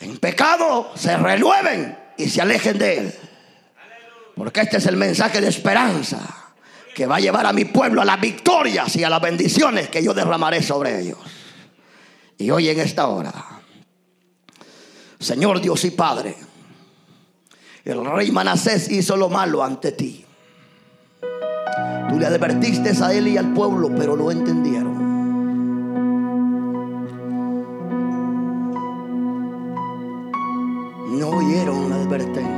en 0.00 0.16
pecado, 0.16 0.92
se 0.96 1.14
renueven 1.18 1.98
y 2.16 2.30
se 2.30 2.40
alejen 2.40 2.78
de 2.78 2.98
él. 2.98 3.14
Porque 4.34 4.60
este 4.60 4.78
es 4.78 4.86
el 4.86 4.96
mensaje 4.96 5.42
de 5.42 5.48
esperanza 5.48 6.45
que 6.96 7.04
va 7.04 7.16
a 7.16 7.20
llevar 7.20 7.44
a 7.44 7.52
mi 7.52 7.66
pueblo 7.66 8.00
a 8.00 8.06
las 8.06 8.18
victorias 8.18 8.96
y 8.96 9.04
a 9.04 9.10
las 9.10 9.20
bendiciones 9.20 9.90
que 9.90 10.02
yo 10.02 10.14
derramaré 10.14 10.62
sobre 10.62 10.98
ellos. 10.98 11.18
Y 12.38 12.50
hoy 12.50 12.70
en 12.70 12.80
esta 12.80 13.08
hora, 13.08 13.34
Señor 15.18 15.60
Dios 15.60 15.84
y 15.84 15.90
Padre, 15.90 16.34
el 17.84 18.02
rey 18.02 18.30
Manasés 18.30 18.90
hizo 18.90 19.14
lo 19.14 19.28
malo 19.28 19.62
ante 19.62 19.92
ti. 19.92 20.24
Tú 22.08 22.18
le 22.18 22.24
advertiste 22.24 22.92
a 23.04 23.12
él 23.12 23.28
y 23.28 23.36
al 23.36 23.52
pueblo, 23.52 23.90
pero 23.94 24.16
no 24.16 24.30
entendieron. 24.30 24.96
No 31.18 31.28
oyeron 31.28 31.90
la 31.90 31.96
advertencia. 31.96 32.55